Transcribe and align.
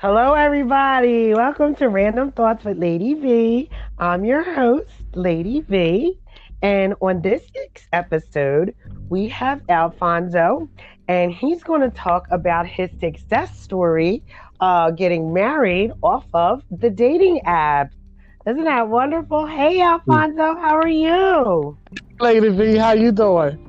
Hello, 0.00 0.32
everybody. 0.32 1.34
Welcome 1.34 1.74
to 1.74 1.90
Random 1.90 2.32
Thoughts 2.32 2.64
with 2.64 2.78
Lady 2.78 3.12
V. 3.12 3.68
I'm 3.98 4.24
your 4.24 4.42
host, 4.42 4.88
Lady 5.14 5.60
V. 5.60 6.18
And 6.62 6.94
on 7.02 7.20
this 7.20 7.42
week's 7.54 7.86
episode, 7.92 8.74
we 9.10 9.28
have 9.28 9.60
Alphonso, 9.68 10.70
and 11.06 11.30
he's 11.30 11.62
going 11.62 11.82
to 11.82 11.90
talk 11.90 12.26
about 12.30 12.66
his 12.66 12.88
success 12.98 13.60
story 13.60 14.22
uh, 14.60 14.90
getting 14.90 15.34
married 15.34 15.92
off 16.02 16.24
of 16.32 16.62
the 16.70 16.88
dating 16.88 17.42
apps. 17.46 17.92
Isn't 18.46 18.64
that 18.64 18.88
wonderful? 18.88 19.44
Hey, 19.44 19.82
Alphonso, 19.82 20.56
how 20.56 20.78
are 20.78 20.88
you? 20.88 21.76
Lady 22.18 22.48
V, 22.48 22.76
how 22.76 22.92
you 22.92 23.12
doing? 23.12 23.66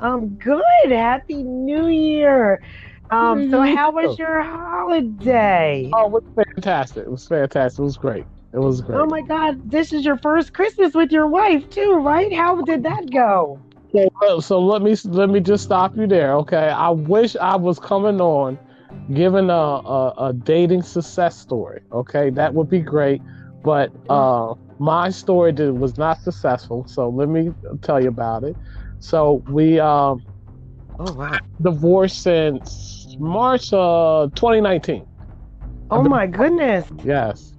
I'm 0.00 0.36
good. 0.36 0.62
Happy 0.90 1.42
New 1.42 1.88
Year. 1.88 2.62
Um, 3.10 3.50
so 3.50 3.62
how 3.62 3.92
was 3.92 4.18
your 4.18 4.42
holiday? 4.42 5.90
Oh, 5.94 6.06
it 6.06 6.12
was 6.12 6.44
fantastic. 6.54 7.04
It 7.04 7.10
was 7.10 7.26
fantastic. 7.26 7.78
It 7.78 7.82
was 7.82 7.96
great. 7.96 8.24
It 8.52 8.58
was 8.58 8.80
great. 8.80 8.98
Oh 8.98 9.06
my 9.06 9.20
God, 9.22 9.70
this 9.70 9.92
is 9.92 10.04
your 10.04 10.16
first 10.18 10.52
Christmas 10.52 10.94
with 10.94 11.12
your 11.12 11.26
wife 11.26 11.68
too, 11.70 11.94
right? 11.94 12.32
How 12.32 12.60
did 12.62 12.82
that 12.84 13.10
go? 13.10 13.60
So, 13.92 14.08
uh, 14.28 14.40
so 14.40 14.60
let 14.60 14.82
me 14.82 14.96
let 15.04 15.30
me 15.30 15.40
just 15.40 15.64
stop 15.64 15.96
you 15.96 16.06
there, 16.06 16.34
okay? 16.34 16.68
I 16.68 16.90
wish 16.90 17.36
I 17.36 17.56
was 17.56 17.78
coming 17.78 18.20
on, 18.20 18.58
giving 19.14 19.50
a 19.50 19.52
a, 19.52 20.14
a 20.18 20.32
dating 20.32 20.82
success 20.82 21.38
story, 21.38 21.82
okay? 21.92 22.30
That 22.30 22.54
would 22.54 22.68
be 22.68 22.80
great, 22.80 23.22
but 23.62 23.92
uh, 24.10 24.54
my 24.78 25.10
story 25.10 25.52
did, 25.52 25.78
was 25.78 25.96
not 25.96 26.20
successful. 26.20 26.84
So 26.88 27.08
let 27.08 27.28
me 27.28 27.52
tell 27.82 28.02
you 28.02 28.08
about 28.08 28.44
it. 28.44 28.56
So 28.98 29.42
we 29.48 29.78
um, 29.78 30.24
Oh 30.98 31.12
wow. 31.12 31.40
divorced 31.60 32.22
since 32.22 33.16
March 33.18 33.72
uh 33.72 34.28
2019. 34.34 35.06
Oh 35.90 36.02
my 36.02 36.26
goodness. 36.26 36.90
Yes, 37.04 37.54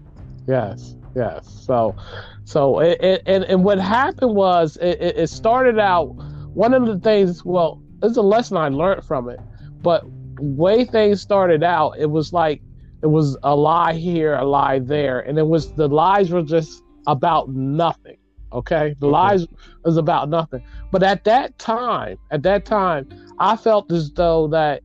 yes, 0.47 0.95
yes. 1.15 1.47
So, 1.65 1.95
so 2.45 2.79
it, 2.79 2.97
it, 3.01 3.21
and 3.25 3.43
and 3.45 3.63
what 3.63 3.79
happened 3.79 4.35
was 4.35 4.77
it, 4.77 5.01
it 5.01 5.17
it 5.17 5.27
started 5.29 5.79
out. 5.79 6.15
One 6.53 6.73
of 6.73 6.85
the 6.87 6.99
things, 6.99 7.45
well, 7.45 7.81
it's 8.03 8.17
a 8.17 8.21
lesson 8.21 8.57
I 8.57 8.69
learned 8.69 9.03
from 9.05 9.29
it. 9.29 9.39
But 9.81 10.03
way 10.39 10.85
things 10.85 11.21
started 11.21 11.63
out, 11.63 11.93
it 11.99 12.09
was 12.09 12.33
like 12.33 12.61
it 13.03 13.07
was 13.07 13.37
a 13.43 13.55
lie 13.55 13.93
here, 13.93 14.35
a 14.35 14.45
lie 14.45 14.79
there, 14.79 15.19
and 15.21 15.37
it 15.37 15.47
was 15.47 15.73
the 15.73 15.87
lies 15.87 16.31
were 16.31 16.43
just 16.43 16.83
about 17.07 17.49
nothing. 17.49 18.16
Okay, 18.53 18.95
the 18.99 19.07
lies 19.07 19.45
is 19.85 19.97
about 19.97 20.29
nothing. 20.29 20.61
But 20.91 21.03
at 21.03 21.23
that 21.25 21.57
time, 21.57 22.17
at 22.31 22.43
that 22.43 22.65
time, 22.65 23.07
I 23.39 23.55
felt 23.57 23.91
as 23.91 24.11
though 24.11 24.47
that 24.49 24.83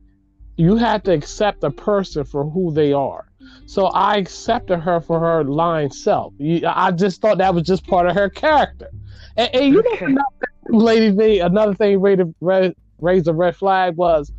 you 0.57 0.75
had 0.75 1.03
to 1.05 1.13
accept 1.13 1.63
a 1.63 1.71
person 1.71 2.25
for 2.25 2.49
who 2.49 2.71
they 2.73 2.93
are. 2.93 3.25
So 3.65 3.87
I 3.87 4.17
accepted 4.17 4.79
her 4.79 5.01
for 5.01 5.19
her 5.19 5.43
lying 5.43 5.91
self. 5.91 6.33
I 6.39 6.91
just 6.91 7.21
thought 7.21 7.37
that 7.39 7.53
was 7.55 7.63
just 7.63 7.87
part 7.87 8.07
of 8.07 8.15
her 8.15 8.29
character. 8.29 8.89
And, 9.37 9.49
and 9.53 9.65
you 9.73 9.83
Okay. 9.93 10.13
know, 10.13 10.23
Lady 10.69 11.11
V, 11.11 11.39
another 11.39 11.73
thing 11.73 12.01
raised, 12.01 13.27
a 13.27 13.33
red 13.33 13.55
flag 13.55 13.95
was 13.95 14.31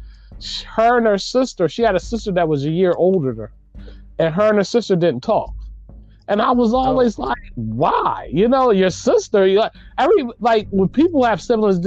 her 0.77 0.99
and 0.99 1.07
her 1.07 1.19
sister. 1.19 1.69
She 1.69 1.83
had 1.83 1.97
a 1.97 2.01
sister 2.01 2.33
that 2.33 2.49
was 2.49 2.65
a 2.65 2.71
year 2.71 2.93
older 2.93 3.33
than 3.33 3.39
her, 3.39 3.53
and 4.19 4.35
her 4.35 4.49
and 4.49 4.59
her 4.59 4.65
sister 4.65 4.97
didn't 4.97 5.23
talk. 5.23 5.54
And 6.29 6.41
I 6.41 6.51
was 6.53 6.73
oh. 6.73 6.79
always 6.79 7.19
like, 7.19 7.39
why? 7.55 8.29
You 8.33 8.49
know, 8.49 8.71
your 8.71 8.91
sister. 8.91 9.47
You 9.47 9.61
like 9.61 9.73
every 9.99 10.25
like 10.41 10.69
when 10.71 10.89
people 10.89 11.25
have 11.25 11.41
siblings. 11.43 11.87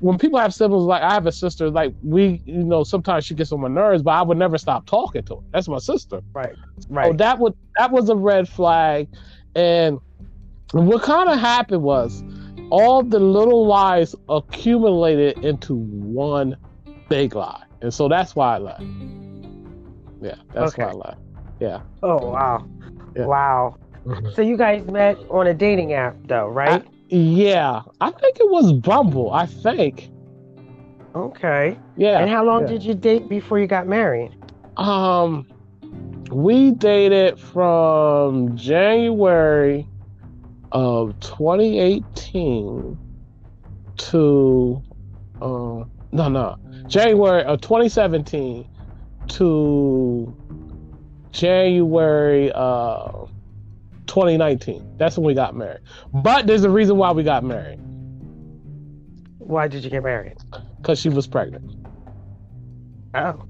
When 0.00 0.18
people 0.18 0.38
have 0.38 0.52
siblings, 0.52 0.84
like 0.84 1.02
I 1.02 1.14
have 1.14 1.26
a 1.26 1.32
sister, 1.32 1.70
like 1.70 1.94
we, 2.02 2.42
you 2.44 2.64
know, 2.64 2.82
sometimes 2.84 3.24
she 3.24 3.34
gets 3.34 3.52
on 3.52 3.60
my 3.60 3.68
nerves, 3.68 4.02
but 4.02 4.10
I 4.10 4.22
would 4.22 4.36
never 4.36 4.58
stop 4.58 4.86
talking 4.86 5.22
to 5.24 5.36
her. 5.36 5.40
That's 5.52 5.68
my 5.68 5.78
sister. 5.78 6.20
Right. 6.34 6.54
So 7.00 7.12
Right. 7.12 7.16
that 7.18 7.38
would 7.38 7.54
that 7.78 7.90
was 7.90 8.08
a 8.10 8.16
red 8.16 8.48
flag, 8.48 9.08
and 9.54 10.00
what 10.72 11.02
kind 11.02 11.28
of 11.30 11.38
happened 11.38 11.82
was 11.82 12.22
all 12.70 13.02
the 13.02 13.18
little 13.20 13.66
lies 13.66 14.14
accumulated 14.28 15.38
into 15.44 15.74
one 15.76 16.56
big 17.08 17.34
lie, 17.34 17.62
and 17.80 17.92
so 17.94 18.08
that's 18.08 18.34
why 18.34 18.56
I 18.56 18.58
left. 18.58 18.82
Yeah, 20.20 20.34
that's 20.52 20.76
why 20.76 20.88
I 20.88 20.90
Okay. 20.90 20.96
left. 20.96 21.18
Yeah. 21.60 21.80
oh 22.02 22.30
wow. 22.30 22.66
Yeah. 23.16 23.26
Wow. 23.26 23.76
So 24.34 24.42
you 24.42 24.56
guys 24.56 24.84
met 24.86 25.16
on 25.30 25.46
a 25.46 25.54
dating 25.54 25.94
app 25.94 26.16
though, 26.26 26.48
right? 26.48 26.84
Yeah, 27.08 27.82
I 28.00 28.10
think 28.10 28.38
it 28.38 28.50
was 28.50 28.72
Bumble. 28.72 29.32
I 29.32 29.46
think. 29.46 30.10
okay. 31.14 31.78
Yeah. 31.96 32.18
And 32.18 32.30
how 32.30 32.44
long 32.44 32.62
yeah. 32.62 32.68
did 32.68 32.82
you 32.82 32.94
date 32.94 33.28
before 33.28 33.58
you 33.58 33.66
got 33.66 33.86
married? 33.86 34.36
Um, 34.76 35.46
we 36.30 36.72
dated 36.72 37.38
from 37.38 38.56
January 38.56 39.86
of 40.72 41.18
2018 41.20 42.98
to 43.96 44.82
uh, 45.40 45.84
no 46.12 46.28
no 46.28 46.56
January 46.88 47.44
of 47.44 47.60
2017 47.60 48.68
to 49.28 50.36
January 51.30 52.50
uh 52.54 53.26
2019. 54.06 54.96
That's 54.98 55.16
when 55.16 55.26
we 55.26 55.34
got 55.34 55.54
married. 55.54 55.80
But 56.12 56.46
there's 56.46 56.64
a 56.64 56.70
reason 56.70 56.96
why 56.96 57.12
we 57.12 57.22
got 57.22 57.44
married 57.44 57.78
Why 59.38 59.68
did 59.68 59.84
you 59.84 59.90
get 59.90 60.02
married? 60.02 60.36
because 60.80 60.98
she 60.98 61.08
was 61.08 61.26
pregnant. 61.26 61.64
Oh. 63.14 63.44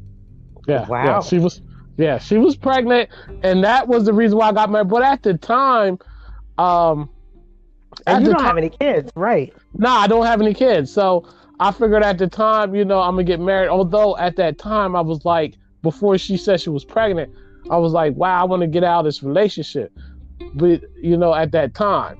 Yeah. 0.66 0.86
Wow. 0.86 1.04
Yeah, 1.04 1.20
she 1.20 1.38
was 1.38 1.62
yeah, 1.96 2.18
she 2.18 2.38
was 2.38 2.56
pregnant 2.56 3.10
and 3.42 3.62
that 3.64 3.86
was 3.88 4.04
the 4.04 4.12
reason 4.12 4.38
why 4.38 4.48
I 4.48 4.52
got 4.52 4.70
married. 4.70 4.88
But 4.88 5.02
at 5.02 5.22
the 5.22 5.34
time, 5.34 5.98
um 6.58 7.08
and 8.06 8.24
you 8.24 8.32
don't 8.32 8.42
have 8.42 8.58
any 8.58 8.70
kids, 8.70 9.12
right? 9.14 9.52
nah, 9.74 9.96
I 9.98 10.06
don't 10.06 10.26
have 10.26 10.40
any 10.40 10.54
kids. 10.54 10.92
So 10.92 11.28
I 11.60 11.70
figured 11.70 12.02
at 12.02 12.18
the 12.18 12.26
time, 12.26 12.74
you 12.74 12.84
know, 12.84 13.00
I'm 13.00 13.12
gonna 13.14 13.24
get 13.24 13.40
married. 13.40 13.68
Although 13.68 14.16
at 14.16 14.36
that 14.36 14.58
time 14.58 14.96
I 14.96 15.00
was 15.00 15.24
like, 15.24 15.54
before 15.82 16.18
she 16.18 16.36
said 16.36 16.60
she 16.60 16.70
was 16.70 16.84
pregnant, 16.84 17.32
I 17.70 17.76
was 17.76 17.92
like, 17.92 18.14
wow, 18.14 18.40
I 18.40 18.44
want 18.44 18.62
to 18.62 18.66
get 18.66 18.84
out 18.84 19.00
of 19.00 19.04
this 19.06 19.22
relationship. 19.22 19.92
But 20.54 20.82
you 21.02 21.16
know, 21.18 21.34
at 21.34 21.52
that 21.52 21.74
time. 21.74 22.16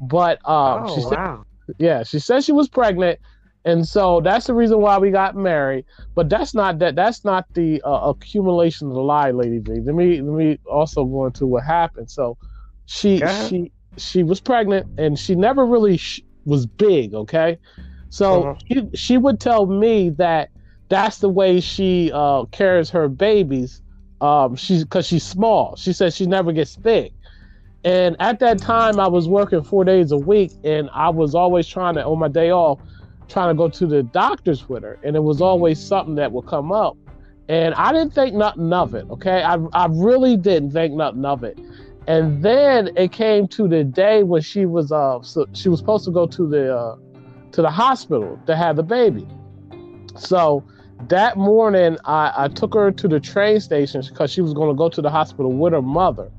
But 0.00 0.38
um 0.48 0.84
oh 0.84 0.94
she 0.94 1.00
said 1.02 1.18
wow. 1.18 1.44
yeah, 1.78 2.02
she 2.04 2.18
said 2.20 2.44
she 2.44 2.52
was 2.52 2.68
pregnant, 2.68 3.18
and 3.64 3.86
so 3.86 4.20
that's 4.20 4.46
the 4.46 4.54
reason 4.54 4.80
why 4.80 4.98
we 4.98 5.10
got 5.10 5.36
married. 5.36 5.84
But 6.14 6.28
that's 6.30 6.54
not 6.54 6.78
that. 6.80 6.96
That's 6.96 7.24
not 7.24 7.46
the 7.54 7.82
uh, 7.82 8.10
accumulation 8.10 8.88
of 8.88 8.94
the 8.94 9.00
lie, 9.02 9.30
Lady 9.30 9.58
V. 9.58 9.80
Let 9.84 9.94
me 9.94 10.20
let 10.22 10.36
me 10.36 10.58
also 10.70 11.04
go 11.04 11.26
into 11.26 11.46
what 11.46 11.64
happened. 11.64 12.10
So, 12.10 12.36
she 12.86 13.24
she 13.26 13.72
she 13.98 14.22
was 14.24 14.40
pregnant, 14.40 14.86
and 14.98 15.18
she 15.18 15.34
never 15.34 15.66
really 15.66 15.96
sh- 15.98 16.20
was 16.44 16.66
big. 16.66 17.14
Okay, 17.14 17.58
so 18.08 18.46
Mhm. 18.46 18.58
she, 18.68 18.88
she 18.94 19.18
would 19.18 19.40
tell 19.40 19.66
me 19.66 20.10
that 20.10 20.50
that's 20.88 21.18
the 21.18 21.28
way 21.28 21.60
she 21.60 22.10
uh, 22.14 22.44
carries 22.46 22.90
her 22.90 23.08
babies. 23.08 23.82
Um, 24.20 24.56
she's 24.56 24.84
because 24.84 25.06
she's 25.06 25.24
small. 25.24 25.76
She 25.76 25.92
says 25.92 26.16
she 26.16 26.26
never 26.26 26.52
gets 26.52 26.76
big. 26.76 27.12
And 27.84 28.16
at 28.20 28.40
that 28.40 28.58
time, 28.58 29.00
I 29.00 29.08
was 29.08 29.28
working 29.28 29.62
four 29.62 29.84
days 29.84 30.12
a 30.12 30.18
week, 30.18 30.52
and 30.64 30.90
I 30.92 31.08
was 31.08 31.34
always 31.34 31.66
trying 31.66 31.94
to, 31.94 32.04
on 32.04 32.18
my 32.18 32.28
day 32.28 32.50
off, 32.50 32.78
trying 33.28 33.48
to 33.48 33.54
go 33.54 33.68
to 33.68 33.86
the 33.86 34.02
doctors 34.02 34.68
with 34.68 34.82
her. 34.82 34.98
And 35.02 35.16
it 35.16 35.22
was 35.22 35.40
always 35.40 35.80
something 35.80 36.16
that 36.16 36.32
would 36.32 36.46
come 36.46 36.72
up. 36.72 36.96
And 37.48 37.74
I 37.74 37.92
didn't 37.92 38.14
think 38.14 38.34
nothing 38.34 38.72
of 38.72 38.94
it, 38.94 39.06
okay? 39.10 39.42
I, 39.42 39.56
I 39.72 39.88
really 39.90 40.36
didn't 40.36 40.72
think 40.72 40.94
nothing 40.94 41.24
of 41.24 41.42
it. 41.42 41.58
And 42.06 42.42
then 42.42 42.90
it 42.96 43.12
came 43.12 43.48
to 43.48 43.68
the 43.68 43.84
day 43.84 44.22
when 44.22 44.42
she 44.42 44.66
was 44.66 44.90
uh 44.90 45.20
so 45.22 45.46
she 45.52 45.68
was 45.68 45.78
supposed 45.78 46.04
to 46.06 46.10
go 46.10 46.26
to 46.26 46.48
the 46.48 46.76
uh, 46.76 46.96
to 47.52 47.62
the 47.62 47.70
hospital 47.70 48.38
to 48.46 48.56
have 48.56 48.76
the 48.76 48.82
baby. 48.82 49.26
So 50.16 50.64
that 51.08 51.36
morning, 51.36 51.98
I, 52.04 52.32
I 52.36 52.48
took 52.48 52.74
her 52.74 52.90
to 52.90 53.08
the 53.08 53.20
train 53.20 53.60
station 53.60 54.02
because 54.08 54.30
she 54.30 54.40
was 54.40 54.52
going 54.52 54.68
to 54.68 54.74
go 54.74 54.88
to 54.88 55.02
the 55.02 55.10
hospital 55.10 55.52
with 55.52 55.72
her 55.72 55.82
mother. 55.82 56.30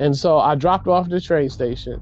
And 0.00 0.16
so 0.16 0.38
I 0.38 0.56
dropped 0.56 0.88
off 0.88 1.04
at 1.04 1.10
the 1.10 1.20
train 1.20 1.48
station. 1.50 2.00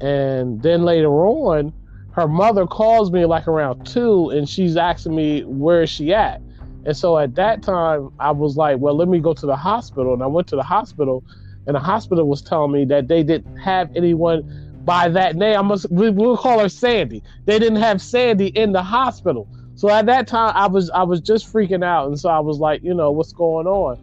And 0.00 0.60
then 0.60 0.82
later 0.82 1.24
on, 1.24 1.72
her 2.12 2.28
mother 2.28 2.66
calls 2.66 3.10
me 3.12 3.24
like 3.24 3.48
around 3.48 3.86
two 3.86 4.30
and 4.30 4.48
she's 4.48 4.76
asking 4.76 5.14
me 5.14 5.44
where 5.44 5.82
is 5.82 5.90
she 5.90 6.12
at. 6.12 6.42
And 6.84 6.96
so 6.96 7.16
at 7.16 7.34
that 7.36 7.62
time, 7.62 8.10
I 8.18 8.32
was 8.32 8.56
like, 8.56 8.78
well, 8.78 8.94
let 8.94 9.08
me 9.08 9.20
go 9.20 9.34
to 9.34 9.46
the 9.46 9.56
hospital. 9.56 10.14
And 10.14 10.22
I 10.22 10.26
went 10.26 10.46
to 10.48 10.56
the 10.56 10.62
hospital, 10.62 11.22
and 11.66 11.74
the 11.74 11.80
hospital 11.80 12.26
was 12.26 12.40
telling 12.40 12.72
me 12.72 12.84
that 12.86 13.08
they 13.08 13.22
didn't 13.22 13.56
have 13.56 13.94
anyone 13.94 14.80
by 14.84 15.08
that 15.08 15.36
name. 15.36 15.58
I 15.58 15.62
must 15.62 15.90
we, 15.90 16.10
we'll 16.10 16.36
call 16.36 16.60
her 16.60 16.68
Sandy. 16.68 17.22
They 17.44 17.58
didn't 17.58 17.80
have 17.82 18.00
Sandy 18.00 18.46
in 18.48 18.72
the 18.72 18.82
hospital. 18.82 19.46
So 19.74 19.90
at 19.90 20.06
that 20.06 20.26
time, 20.26 20.52
I 20.56 20.66
was 20.66 20.88
I 20.90 21.02
was 21.02 21.20
just 21.20 21.52
freaking 21.52 21.84
out, 21.84 22.08
and 22.08 22.18
so 22.18 22.30
I 22.30 22.40
was 22.40 22.58
like, 22.58 22.82
you 22.82 22.94
know, 22.94 23.10
what's 23.10 23.32
going 23.32 23.66
on? 23.66 24.02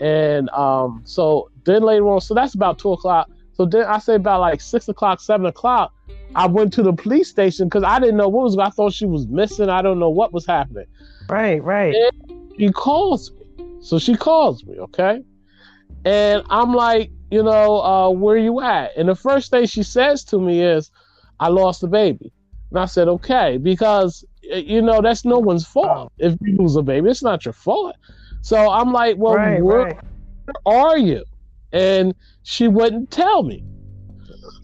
And 0.00 0.50
um, 0.50 1.02
so 1.04 1.50
then 1.64 1.82
later 1.82 2.08
on, 2.08 2.20
so 2.20 2.34
that's 2.34 2.54
about 2.54 2.78
two 2.78 2.92
o'clock. 2.92 3.30
So 3.52 3.64
then 3.64 3.86
I 3.86 3.98
say 3.98 4.16
about 4.16 4.40
like 4.40 4.60
six 4.60 4.88
o'clock, 4.88 5.20
seven 5.20 5.46
o'clock, 5.46 5.92
I 6.34 6.46
went 6.46 6.72
to 6.74 6.82
the 6.82 6.92
police 6.92 7.30
station 7.30 7.66
because 7.66 7.82
I 7.82 7.98
didn't 7.98 8.16
know 8.16 8.28
what 8.28 8.44
was. 8.44 8.58
I 8.58 8.68
thought 8.68 8.92
she 8.92 9.06
was 9.06 9.26
missing. 9.26 9.70
I 9.70 9.80
don't 9.80 9.98
know 9.98 10.10
what 10.10 10.32
was 10.32 10.44
happening. 10.44 10.84
Right, 11.28 11.62
right. 11.62 11.94
She 12.58 12.70
calls 12.70 13.32
me, 13.32 13.66
so 13.80 13.98
she 13.98 14.14
calls 14.16 14.64
me, 14.64 14.78
okay, 14.78 15.22
And 16.04 16.42
I'm 16.50 16.72
like, 16.72 17.10
you 17.30 17.42
know, 17.42 17.82
uh, 17.82 18.10
where 18.10 18.36
you 18.36 18.60
at? 18.60 18.96
And 18.96 19.08
the 19.08 19.14
first 19.14 19.50
thing 19.50 19.66
she 19.66 19.82
says 19.82 20.24
to 20.24 20.38
me 20.38 20.62
is, 20.62 20.90
I 21.40 21.48
lost 21.48 21.82
a 21.82 21.86
baby. 21.86 22.32
And 22.70 22.78
I 22.78 22.86
said, 22.86 23.08
okay, 23.08 23.58
because 23.58 24.24
you 24.42 24.82
know 24.82 25.00
that's 25.00 25.24
no 25.24 25.38
one's 25.38 25.66
fault. 25.66 26.12
If 26.18 26.36
you 26.40 26.56
lose 26.56 26.76
a 26.76 26.82
baby, 26.82 27.10
it's 27.10 27.22
not 27.22 27.44
your 27.44 27.52
fault. 27.52 27.96
So 28.46 28.70
I'm 28.70 28.92
like, 28.92 29.16
well, 29.18 29.34
right, 29.34 29.60
where 29.60 29.78
right. 29.86 29.96
are 30.66 30.96
you? 30.96 31.24
And 31.72 32.14
she 32.44 32.68
wouldn't 32.68 33.10
tell 33.10 33.42
me. 33.42 33.64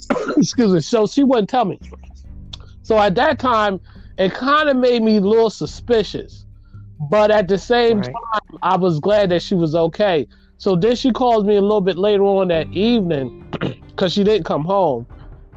Excuse 0.37 0.73
me. 0.73 0.79
So 0.79 1.05
she 1.09 1.25
wouldn't 1.25 1.49
tell 1.49 1.65
me. 1.65 1.81
So 2.85 2.97
at 2.97 3.17
that 3.17 3.41
time, 3.41 3.81
it 4.19 4.35
kind 4.35 4.69
of 4.69 4.77
made 4.77 5.03
me 5.03 5.17
a 5.17 5.21
little 5.21 5.51
suspicious. 5.51 6.47
But 7.11 7.33
at 7.33 7.49
the 7.49 7.59
same 7.59 7.97
Right. 7.97 8.15
time, 8.15 8.59
I 8.63 8.77
was 8.77 9.01
glad 9.01 9.31
that 9.31 9.43
she 9.43 9.57
was 9.57 9.75
okay. 9.75 10.29
So 10.59 10.77
then 10.77 10.95
she 10.95 11.11
calls 11.11 11.45
me 11.45 11.57
a 11.57 11.61
little 11.61 11.81
bit 11.81 11.99
later 11.99 12.23
on 12.23 12.47
that 12.49 12.69
evening 12.69 13.51
because 13.89 14.13
she 14.13 14.23
didn't 14.23 14.45
come 14.45 14.65
home. 14.65 15.09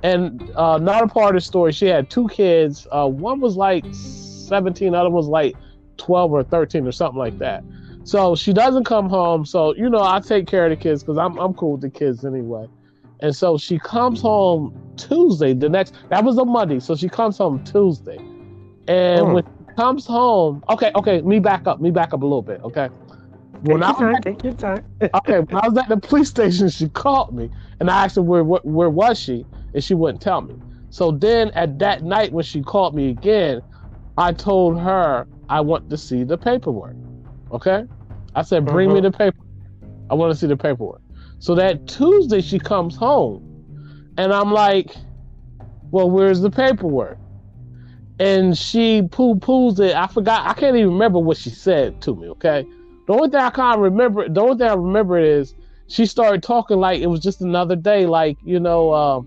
And 0.02 0.42
uh, 0.56 0.80
a 0.82 1.08
part 1.08 1.36
of 1.36 1.44
the 1.44 1.46
story, 1.46 1.74
she 1.74 1.86
had 1.86 2.10
two 2.10 2.28
kids. 2.30 2.88
Uh, 2.92 3.08
one 3.08 3.40
was 3.40 3.56
like 3.56 3.86
17, 3.94 4.94
the 4.94 4.98
other 4.98 5.12
was 5.12 5.28
like 5.28 5.56
12 5.98 6.32
or 6.32 6.44
13 6.44 6.88
or 6.88 6.92
something 6.92 7.20
like 7.20 7.38
that. 7.38 7.64
So 8.06 8.36
she 8.36 8.54
doesn't 8.54 8.86
come 8.86 9.10
home. 9.10 9.46
So, 9.46 9.76
you 9.76 9.90
know, 9.90 10.04
I 10.04 10.22
take 10.22 10.48
care 10.48 10.66
of 10.66 10.72
the 10.72 10.78
kids 10.78 11.04
because 11.04 11.18
I'm, 11.18 11.38
I'm 11.40 11.54
cool 11.56 11.74
with 11.74 11.82
the 11.82 11.90
kids 11.92 12.24
anyway. 12.24 12.68
And 13.22 13.36
so 13.36 13.58
she 13.58 13.80
comes 13.80 14.22
home 14.22 14.72
Tuesday, 14.98 15.54
the 15.54 15.70
next, 15.70 15.96
that 16.12 16.24
was 16.24 16.38
a 16.38 16.46
Monday. 16.46 16.80
So 16.80 16.96
she 16.96 17.10
comes 17.10 17.38
home 17.38 17.64
Tuesday. 17.66 18.20
And 18.88 19.30
Hmm. 19.30 19.34
when 19.34 19.44
she 19.58 19.66
comes 19.76 20.06
home, 20.06 20.64
okay, 20.70 20.92
okay, 20.96 21.22
me 21.24 21.40
back 21.40 21.68
up, 21.68 21.82
me 21.82 21.92
back 21.92 22.14
up 22.14 22.22
a 22.22 22.26
little 22.26 22.44
bit, 22.44 22.62
okay? 22.64 22.90
Take 23.66 23.72
When 23.72 23.84
I 23.84 23.88
your 23.88 23.94
was 23.94 23.98
time. 23.98 24.16
at- 24.18 24.24
Take 24.24 24.44
your 24.44 24.54
time. 24.54 24.84
okay, 25.02 25.40
when 25.40 25.58
I 25.64 25.68
was 25.68 25.78
at 25.78 25.90
the 25.90 25.98
police 25.98 26.30
station, 26.30 26.70
she 26.70 26.90
called 26.90 27.36
me 27.36 27.50
and 27.80 27.90
I 27.90 28.06
asked 28.06 28.18
her 28.18 28.22
where, 28.22 28.44
where 28.44 28.62
where 28.64 28.90
was 28.90 29.20
she, 29.20 29.46
and 29.74 29.84
she 29.84 29.96
wouldn't 29.96 30.22
tell 30.22 30.42
me. 30.42 30.56
So 30.92 31.12
then 31.12 31.52
at 31.56 31.80
that 31.80 32.04
night 32.04 32.32
when 32.32 32.44
she 32.46 32.62
called 32.62 32.96
me 32.96 33.10
again, 33.10 33.62
I 34.18 34.34
told 34.34 34.80
her 34.80 35.28
I 35.50 35.62
want 35.62 35.90
to 35.90 35.98
see 35.98 36.24
the 36.24 36.38
paperwork. 36.38 36.96
Okay, 37.52 37.84
I 38.36 38.42
said 38.42 38.66
bring 38.66 38.94
me 38.94 39.00
Mhm. 39.00 39.04
the 39.04 39.12
paper. 39.12 39.38
I 40.10 40.16
want 40.16 40.32
to 40.32 40.38
see 40.38 40.48
the 40.48 40.58
paperwork. 40.58 41.02
So 41.40 41.56
that 41.56 41.88
Tuesday 41.88 42.42
she 42.42 42.60
comes 42.60 42.96
home, 42.96 43.42
and 44.18 44.34
I'm 44.34 44.52
like, 44.52 44.96
well, 45.92 46.10
where's 46.10 46.42
the 46.42 46.50
paperwork? 46.50 47.18
And 48.20 48.58
she 48.58 49.02
poo 49.12 49.36
poos 49.36 49.80
it. 49.80 49.96
I 49.96 50.08
forgot. 50.08 50.48
I 50.48 50.54
can't 50.54 50.76
even 50.76 50.94
remember 50.94 51.20
what 51.20 51.38
she 51.38 51.50
said 51.50 52.02
to 52.02 52.16
me. 52.16 52.30
Okay. 52.30 52.66
The 53.08 53.14
only 53.14 53.30
thing 53.30 53.40
I 53.40 53.50
can't 53.50 53.80
remember, 53.80 54.28
the 54.28 54.42
only 54.42 54.58
thing 54.58 54.68
I 54.68 54.74
remember 54.74 55.20
is 55.20 55.54
she 55.88 56.06
started 56.06 56.42
talking 56.42 56.78
like 56.78 57.02
it 57.02 57.08
was 57.08 57.20
just 57.20 57.42
another 57.42 57.76
day. 57.76 58.06
Like 58.06 58.38
you 58.44 58.60
know, 58.60 58.92
uh, 58.92 59.22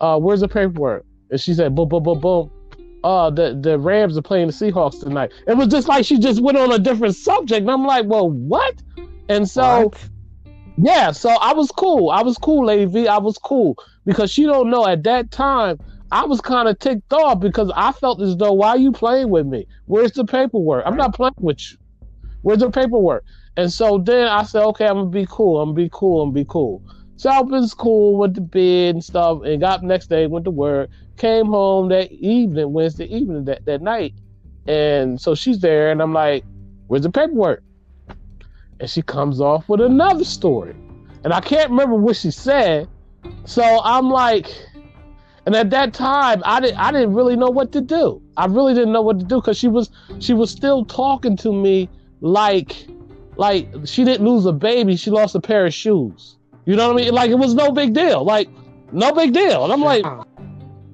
uh, 0.00 0.18
where's 0.18 0.40
the 0.40 0.48
paperwork? 0.48 1.04
And 1.30 1.40
she 1.40 1.54
said, 1.54 1.74
boom, 1.74 1.88
boom, 1.88 2.02
boom, 2.02 2.20
boom. 2.20 2.50
Uh, 3.08 3.30
the 3.30 3.58
the 3.58 3.78
Rams 3.78 4.18
are 4.18 4.22
playing 4.22 4.48
the 4.48 4.52
Seahawks 4.52 5.00
tonight. 5.00 5.32
It 5.46 5.56
was 5.56 5.68
just 5.68 5.88
like 5.88 6.04
she 6.04 6.18
just 6.18 6.42
went 6.42 6.58
on 6.58 6.70
a 6.70 6.78
different 6.78 7.16
subject, 7.16 7.62
and 7.62 7.70
I'm 7.70 7.86
like, 7.86 8.04
well, 8.04 8.30
what? 8.30 8.74
And 9.30 9.48
so 9.48 9.86
What? 9.86 10.08
yeah, 10.76 11.12
so 11.12 11.30
I 11.30 11.54
was 11.54 11.70
cool. 11.70 12.10
I 12.10 12.22
was 12.22 12.36
cool, 12.36 12.66
Lady 12.66 12.84
V. 12.84 13.08
I 13.08 13.16
was 13.16 13.38
cool 13.38 13.76
because 14.04 14.30
she 14.30 14.44
don't 14.44 14.68
know 14.68 14.86
at 14.86 15.04
that 15.04 15.30
time. 15.30 15.78
I 16.12 16.26
was 16.26 16.42
kind 16.42 16.68
of 16.68 16.78
ticked 16.80 17.10
off 17.14 17.40
because 17.40 17.72
I 17.74 17.92
felt 17.92 18.20
as 18.20 18.36
though, 18.36 18.52
why 18.52 18.68
are 18.70 18.78
you 18.78 18.92
playing 18.92 19.30
with 19.30 19.46
me? 19.46 19.66
Where's 19.86 20.12
the 20.12 20.26
paperwork? 20.26 20.84
I'm 20.86 20.96
not 20.96 21.14
playing 21.14 21.32
with 21.38 21.60
you. 21.70 21.78
Where's 22.42 22.60
the 22.60 22.70
paperwork? 22.70 23.24
And 23.56 23.72
so 23.72 23.96
then 23.96 24.28
I 24.28 24.42
said, 24.42 24.62
okay, 24.64 24.86
I'm 24.86 24.96
gonna 24.96 25.10
be 25.10 25.26
cool. 25.30 25.62
I'm 25.62 25.70
gonna 25.70 25.76
be 25.76 25.90
cool. 25.90 26.22
I'm 26.22 26.28
gonna 26.28 26.44
be 26.44 26.46
cool. 26.46 26.82
So 27.16 27.30
I 27.30 27.40
was 27.40 27.72
cool, 27.74 28.18
went 28.18 28.34
to 28.34 28.42
bed 28.42 28.96
and 28.96 29.04
stuff, 29.04 29.42
and 29.44 29.60
got 29.60 29.78
up 29.78 29.82
next 29.82 30.08
day, 30.08 30.26
went 30.26 30.44
to 30.44 30.50
work, 30.52 30.90
came 31.18 31.46
home 31.46 31.88
that 31.88 32.10
evening, 32.12 32.72
Wednesday 32.72 33.06
evening, 33.06 33.44
that, 33.44 33.64
that 33.66 33.82
night. 33.82 34.14
And 34.66 35.20
so 35.20 35.34
she's 35.34 35.60
there, 35.60 35.90
and 35.90 36.00
I'm 36.00 36.12
like, 36.12 36.44
where's 36.86 37.02
the 37.02 37.10
paperwork? 37.10 37.62
And 38.80 38.88
she 38.88 39.02
comes 39.02 39.40
off 39.40 39.68
with 39.68 39.80
another 39.80 40.24
story. 40.24 40.74
And 41.24 41.32
I 41.32 41.40
can't 41.40 41.70
remember 41.70 41.96
what 41.96 42.16
she 42.16 42.30
said. 42.30 42.88
So 43.44 43.80
I'm 43.82 44.10
like, 44.10 44.46
and 45.46 45.56
at 45.56 45.70
that 45.70 45.94
time, 45.94 46.42
I 46.44 46.60
didn't 46.60 46.78
I 46.78 46.92
didn't 46.92 47.14
really 47.14 47.34
know 47.34 47.48
what 47.48 47.72
to 47.72 47.80
do. 47.80 48.22
I 48.36 48.46
really 48.46 48.74
didn't 48.74 48.92
know 48.92 49.02
what 49.02 49.18
to 49.18 49.24
do 49.24 49.36
because 49.36 49.56
she 49.56 49.66
was 49.66 49.90
she 50.18 50.34
was 50.34 50.50
still 50.50 50.84
talking 50.84 51.36
to 51.38 51.52
me 51.52 51.88
like 52.20 52.86
like 53.36 53.68
she 53.84 54.04
didn't 54.04 54.26
lose 54.26 54.44
a 54.46 54.52
baby, 54.52 54.96
she 54.96 55.10
lost 55.10 55.34
a 55.34 55.40
pair 55.40 55.64
of 55.66 55.74
shoes. 55.74 56.36
You 56.66 56.76
know 56.76 56.92
what 56.92 57.00
I 57.00 57.04
mean? 57.04 57.14
Like 57.14 57.30
it 57.30 57.38
was 57.38 57.54
no 57.54 57.72
big 57.72 57.94
deal. 57.94 58.24
Like 58.24 58.48
no 58.92 59.12
big 59.12 59.32
deal. 59.32 59.64
And 59.64 59.72
I'm 59.72 59.82
like. 59.82 60.04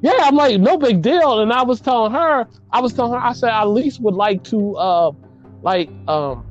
Yeah, 0.04 0.12
I'm 0.20 0.36
like, 0.36 0.60
no 0.60 0.76
big 0.76 1.02
deal. 1.02 1.40
And 1.40 1.52
I 1.52 1.62
was 1.62 1.80
telling 1.80 2.12
her, 2.12 2.46
I 2.70 2.80
was 2.80 2.92
telling 2.92 3.12
her, 3.12 3.18
I 3.18 3.32
said, 3.32 3.50
I 3.50 3.62
at 3.62 3.68
least 3.68 4.00
would 4.00 4.14
like 4.14 4.44
to, 4.44 4.76
uh, 4.76 5.12
like, 5.62 5.90
um, 6.08 6.46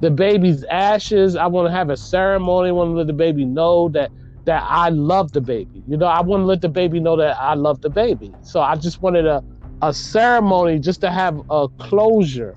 the 0.00 0.10
baby's 0.10 0.62
ashes. 0.64 1.34
I 1.34 1.46
want 1.46 1.66
to 1.66 1.72
have 1.72 1.90
a 1.90 1.96
ceremony. 1.96 2.68
I 2.68 2.72
want 2.72 2.90
to 2.90 2.94
let 2.94 3.06
the 3.06 3.12
baby 3.12 3.44
know 3.44 3.88
that 3.90 4.12
that 4.44 4.64
I 4.66 4.88
love 4.90 5.32
the 5.32 5.40
baby. 5.40 5.82
You 5.88 5.96
know, 5.96 6.06
I 6.06 6.20
want 6.22 6.42
to 6.42 6.44
let 6.46 6.62
the 6.62 6.68
baby 6.68 7.00
know 7.00 7.16
that 7.16 7.36
I 7.38 7.54
love 7.54 7.80
the 7.82 7.90
baby. 7.90 8.32
So 8.42 8.60
I 8.60 8.76
just 8.76 9.02
wanted 9.02 9.26
a 9.26 9.42
a 9.82 9.92
ceremony 9.92 10.78
just 10.78 11.00
to 11.00 11.10
have 11.10 11.40
a 11.50 11.68
closure 11.78 12.56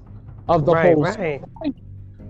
of 0.50 0.66
the 0.66 0.74
right, 0.74 0.94
whole 0.94 1.04
right. 1.04 1.42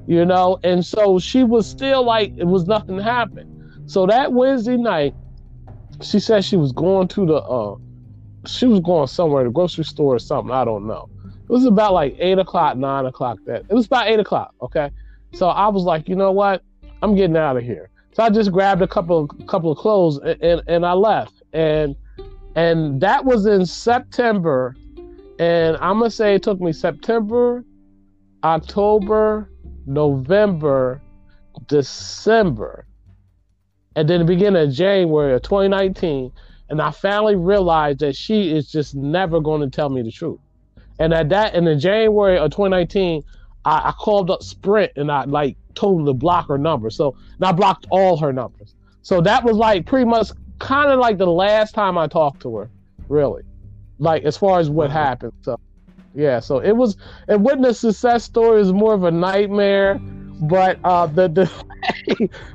you 0.05 0.25
know 0.25 0.59
and 0.63 0.85
so 0.85 1.17
she 1.17 1.43
was 1.43 1.67
still 1.67 2.03
like 2.03 2.33
it 2.37 2.45
was 2.45 2.67
nothing 2.67 2.99
happened 2.99 3.49
so 3.89 4.05
that 4.05 4.33
wednesday 4.33 4.75
night 4.75 5.13
she 6.01 6.19
said 6.19 6.43
she 6.43 6.57
was 6.57 6.71
going 6.71 7.07
to 7.07 7.25
the 7.25 7.35
uh 7.35 7.75
she 8.45 8.65
was 8.65 8.79
going 8.79 9.07
somewhere 9.07 9.43
the 9.43 9.49
grocery 9.49 9.83
store 9.83 10.15
or 10.15 10.19
something 10.19 10.51
i 10.51 10.65
don't 10.65 10.87
know. 10.87 11.09
It 11.23 11.49
was 11.53 11.65
about 11.65 11.93
like 11.93 12.15
eight 12.19 12.39
o'clock 12.39 12.77
nine 12.77 13.05
o'clock 13.05 13.39
that 13.45 13.65
it 13.69 13.73
was 13.73 13.85
about 13.85 14.07
eight 14.07 14.19
o'clock 14.19 14.53
okay? 14.61 14.91
So 15.33 15.49
i 15.49 15.67
was 15.67 15.83
like 15.83 16.07
you 16.07 16.15
know 16.15 16.31
what? 16.31 16.63
I'm 17.01 17.15
getting 17.15 17.37
out 17.37 17.57
of 17.57 17.63
here. 17.63 17.89
So 18.13 18.23
i 18.23 18.29
just 18.29 18.51
grabbed 18.51 18.81
a 18.81 18.87
couple 18.87 19.23
of 19.29 19.47
couple 19.47 19.71
of 19.71 19.77
clothes 19.77 20.17
and, 20.17 20.41
and, 20.41 20.61
and 20.67 20.85
i 20.85 20.93
left. 20.93 21.41
And 21.53 21.95
and 22.55 22.99
that 23.01 23.23
was 23.23 23.45
in 23.45 23.65
september 23.65 24.75
and 25.39 25.77
i'm 25.77 25.99
gonna 25.99 26.11
say 26.11 26.35
it 26.35 26.43
took 26.43 26.59
me 26.59 26.73
september 26.73 27.63
october 28.43 29.51
November, 29.85 31.01
December, 31.67 32.85
and 33.95 34.07
then 34.09 34.19
the 34.19 34.25
beginning 34.25 34.67
of 34.67 34.73
January 34.73 35.33
of 35.33 35.41
2019, 35.41 36.31
and 36.71 36.81
I 36.81 36.89
finally 36.91 37.35
realized 37.35 37.99
that 37.99 38.15
she 38.15 38.51
is 38.55 38.71
just 38.71 38.95
never 38.95 39.39
going 39.41 39.61
to 39.61 39.69
tell 39.69 39.89
me 39.89 40.01
the 40.01 40.11
truth. 40.11 40.39
And 40.99 41.13
at 41.13 41.29
that, 41.29 41.53
and 41.53 41.67
in 41.67 41.79
January 41.79 42.37
of 42.37 42.51
2019, 42.51 43.23
I, 43.65 43.89
I 43.89 43.91
called 43.91 44.31
up 44.31 44.41
Sprint 44.41 44.91
and 44.95 45.11
I 45.11 45.25
like 45.25 45.57
told 45.75 45.99
them 45.99 46.05
to 46.07 46.13
block 46.13 46.47
her 46.47 46.57
number. 46.57 46.89
So 46.89 47.15
and 47.37 47.45
I 47.45 47.51
blocked 47.51 47.85
all 47.91 48.17
her 48.17 48.31
numbers. 48.33 48.73
So 49.01 49.19
that 49.21 49.43
was 49.43 49.57
like 49.57 49.85
pretty 49.85 50.05
much 50.05 50.29
kind 50.59 50.91
of 50.91 50.99
like 50.99 51.17
the 51.17 51.27
last 51.27 51.73
time 51.73 51.97
I 51.97 52.07
talked 52.07 52.41
to 52.43 52.55
her, 52.57 52.69
really, 53.09 53.43
like 53.99 54.23
as 54.23 54.37
far 54.37 54.59
as 54.59 54.69
what 54.69 54.89
Mhm. 54.89 54.93
happened. 54.93 55.33
So 55.41 55.57
yeah, 56.13 56.39
so 56.39 56.59
it 56.59 56.71
was 56.75 56.97
it 57.27 57.39
wasn't 57.39 57.65
a 57.65 57.73
success 57.73 58.23
story, 58.23 58.57
it 58.57 58.59
was 58.59 58.73
more 58.73 58.93
of 58.93 59.03
a 59.03 59.11
nightmare. 59.11 59.99
But 60.41 60.79
uh 60.83 61.07
the 61.07 61.27
the 61.27 61.51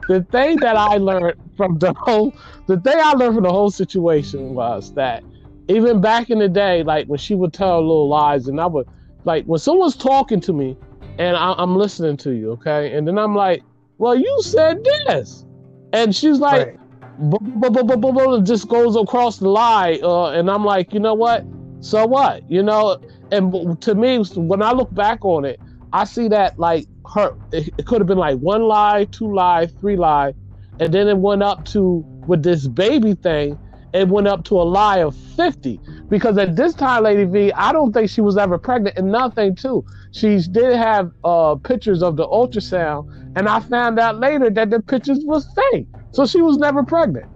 the 0.09 0.27
thing 0.31 0.57
that 0.57 0.77
I 0.77 0.97
learned 0.97 1.35
from 1.57 1.79
the 1.79 1.93
whole 1.95 2.35
the 2.67 2.79
thing 2.81 2.99
I 2.99 3.13
learned 3.13 3.35
from 3.35 3.45
the 3.45 3.53
whole 3.53 3.71
situation 3.71 4.55
was 4.55 4.93
that 4.95 5.23
even 5.69 6.01
back 6.01 6.31
in 6.31 6.39
the 6.39 6.49
day, 6.49 6.83
like 6.83 7.07
when 7.07 7.19
she 7.19 7.35
would 7.35 7.53
tell 7.53 7.81
little 7.81 8.09
lies, 8.09 8.49
and 8.49 8.61
I 8.61 8.67
would 8.67 8.89
like 9.25 9.45
when 9.45 9.59
someone's 9.59 9.97
talking 9.97 10.41
to 10.43 10.53
me 10.53 10.77
and 11.19 11.37
I, 11.37 11.55
I'm 11.59 11.77
listening 11.77 12.17
to 12.19 12.33
you, 12.33 12.53
okay, 12.53 12.93
and 12.95 13.07
then 13.07 13.19
I'm 13.19 13.35
like, 13.35 13.63
well, 13.99 14.15
you 14.15 14.39
said 14.43 14.85
this, 15.07 15.45
and 15.93 16.15
she's 16.15 16.39
like, 16.39 16.79
right. 17.19 18.45
just 18.45 18.69
goes 18.69 18.97
across 18.97 19.39
the 19.39 19.49
lie, 19.49 19.99
uh, 20.03 20.31
and 20.31 20.51
I'm 20.51 20.65
like, 20.65 20.93
you 20.93 21.01
know 21.01 21.15
what? 21.15 21.45
So 21.81 22.07
what? 22.07 22.49
You 22.51 22.63
know, 22.63 22.99
and 23.33 23.81
to 23.83 23.95
me, 23.95 24.19
when 24.35 24.63
I 24.63 24.73
look 24.73 24.93
back 24.95 25.25
on 25.25 25.45
it, 25.45 25.61
I 25.93 26.05
see 26.05 26.29
that 26.29 26.59
like 26.59 26.87
her, 27.15 27.35
it, 27.53 27.69
it 27.79 27.87
could 27.87 28.01
have 28.01 28.07
been 28.09 28.19
like 28.19 28.39
one 28.39 28.63
lie, 28.63 29.05
two 29.11 29.33
lie, 29.33 29.67
three 29.81 29.97
lie, 29.97 30.35
and 30.81 30.93
then 30.93 31.09
it 31.09 31.19
went 31.19 31.43
up 31.43 31.65
to 31.67 32.05
with 32.27 32.43
this 32.43 32.67
baby 32.67 33.15
thing. 33.15 33.59
It 33.93 34.09
went 34.09 34.27
up 34.29 34.45
to 34.47 34.61
a 34.61 34.63
lie 34.65 34.99
of 34.99 35.17
50 35.37 35.81
because 36.11 36.37
at 36.37 36.55
this 36.57 36.75
time, 36.75 37.05
Lady 37.05 37.25
V, 37.25 37.53
I 37.53 37.73
don't 37.73 37.93
think 37.93 38.11
she 38.11 38.21
was 38.21 38.37
ever 38.37 38.59
pregnant. 38.59 38.99
And 38.99 39.11
nothing 39.11 39.55
too, 39.57 39.85
she 40.13 40.39
did 40.51 40.77
have 40.77 41.11
uh, 41.25 41.55
pictures 41.55 42.03
of 42.03 42.17
the 42.17 42.27
ultrasound, 42.27 43.09
and 43.37 43.49
I 43.49 43.61
found 43.61 43.99
out 43.99 44.19
later 44.19 44.51
that 44.51 44.69
the 44.71 44.81
pictures 44.81 45.21
was 45.25 45.47
fake. 45.73 45.87
So 46.13 46.27
she 46.27 46.43
was 46.43 46.59
never 46.59 46.83
pregnant. 46.83 47.27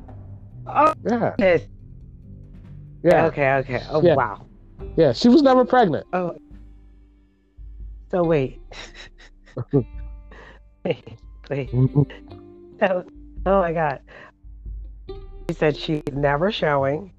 Oh, 0.67 0.93
Yeah, 1.09 1.35
yes. 1.39 1.63
yeah, 3.03 3.27
Okay, 3.27 3.53
okay. 3.55 3.83
Oh, 3.91 4.03
Yeah. 4.03 4.15
wow. 4.15 4.47
yeah. 4.97 5.13
She 5.13 5.29
was 5.29 5.43
never 5.43 5.65
pregnant. 5.65 6.07
Oh. 6.13 6.37
So 8.11 8.23
wait. 8.25 8.61
wait, 10.85 11.05
wait. 11.51 11.71
oh 11.73 13.05
my 13.47 13.73
god. 13.73 14.01
She 15.49 15.55
said 15.55 15.77
she's 15.77 16.03
never 16.13 16.53
showing. 16.53 17.13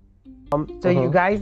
Um, 0.54 0.80
so 0.82 0.90
uh-huh. 0.90 1.02
you 1.02 1.10
guys, 1.12 1.42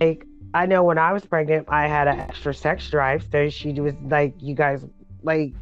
like, 0.00 0.26
I 0.54 0.66
know 0.66 0.82
when 0.82 0.98
I 0.98 1.12
was 1.12 1.24
pregnant, 1.24 1.68
I 1.68 1.86
had 1.86 2.08
an 2.08 2.20
extra 2.20 2.54
sex 2.54 2.90
drive. 2.90 3.24
So 3.30 3.48
she 3.50 3.72
was 3.80 3.94
like, 4.04 4.34
you 4.38 4.54
guys, 4.54 4.84
like, 5.22 5.52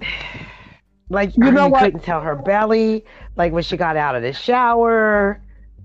like 1.08 1.36
you 1.36 1.50
know 1.50 1.68
what? 1.68 1.82
Couldn't 1.82 2.02
tell 2.02 2.20
her 2.20 2.36
belly, 2.36 3.04
like 3.36 3.52
when 3.52 3.62
she 3.62 3.76
got 3.76 3.96
out 3.96 4.16
of 4.16 4.22
the 4.22 4.32
shower, 4.32 5.42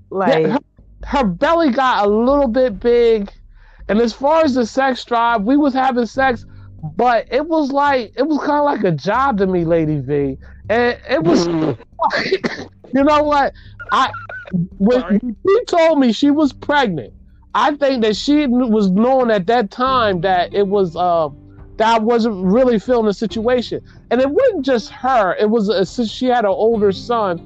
like 0.10 0.44
yeah, 0.44 0.58
her, 1.04 1.20
her 1.20 1.24
belly 1.26 1.72
got 1.72 2.06
a 2.06 2.10
little 2.10 2.48
bit 2.48 2.80
big. 2.80 3.32
And 3.88 4.00
as 4.00 4.14
far 4.14 4.44
as 4.44 4.54
the 4.54 4.66
sex 4.66 5.04
drive, 5.04 5.44
we 5.44 5.58
was 5.58 5.74
having 5.74 6.06
sex, 6.06 6.46
but 6.84 7.28
it 7.32 7.46
was 7.48 7.72
like 7.72 8.14
it 8.18 8.24
was 8.28 8.40
kind 8.40 8.60
of 8.60 8.66
like 8.66 8.84
a 8.84 8.92
job 8.92 9.38
to 9.38 9.48
me, 9.48 9.66
Lady 9.66 10.00
V. 10.00 10.38
And 10.70 11.00
it 11.10 11.24
was, 11.24 11.48
you 12.94 13.04
know 13.04 13.24
what? 13.24 13.54
I 13.92 14.12
when 14.80 15.36
she 15.46 15.66
told 15.66 16.00
me 16.00 16.12
she 16.12 16.32
was 16.32 16.54
pregnant, 16.54 17.14
I 17.54 17.76
think 17.76 18.04
that 18.04 18.16
she 18.16 18.48
was 18.48 18.90
knowing 18.90 19.32
at 19.32 19.48
that 19.48 19.72
time 19.72 20.22
that 20.22 20.54
it 20.54 20.68
was 20.68 20.96
uh, 20.96 21.30
that 21.78 21.96
I 21.96 22.00
wasn't 22.00 22.44
really 22.46 22.80
feeling 22.80 23.06
the 23.06 23.14
situation, 23.14 23.82
and 24.10 24.22
it 24.22 24.30
wasn't 24.30 24.66
just 24.66 24.90
her. 24.90 25.36
It 25.36 25.50
was 25.50 25.70
a, 25.70 25.86
she 26.08 26.28
had 26.28 26.46
an 26.46 26.52
older 26.52 26.92
son, 26.92 27.40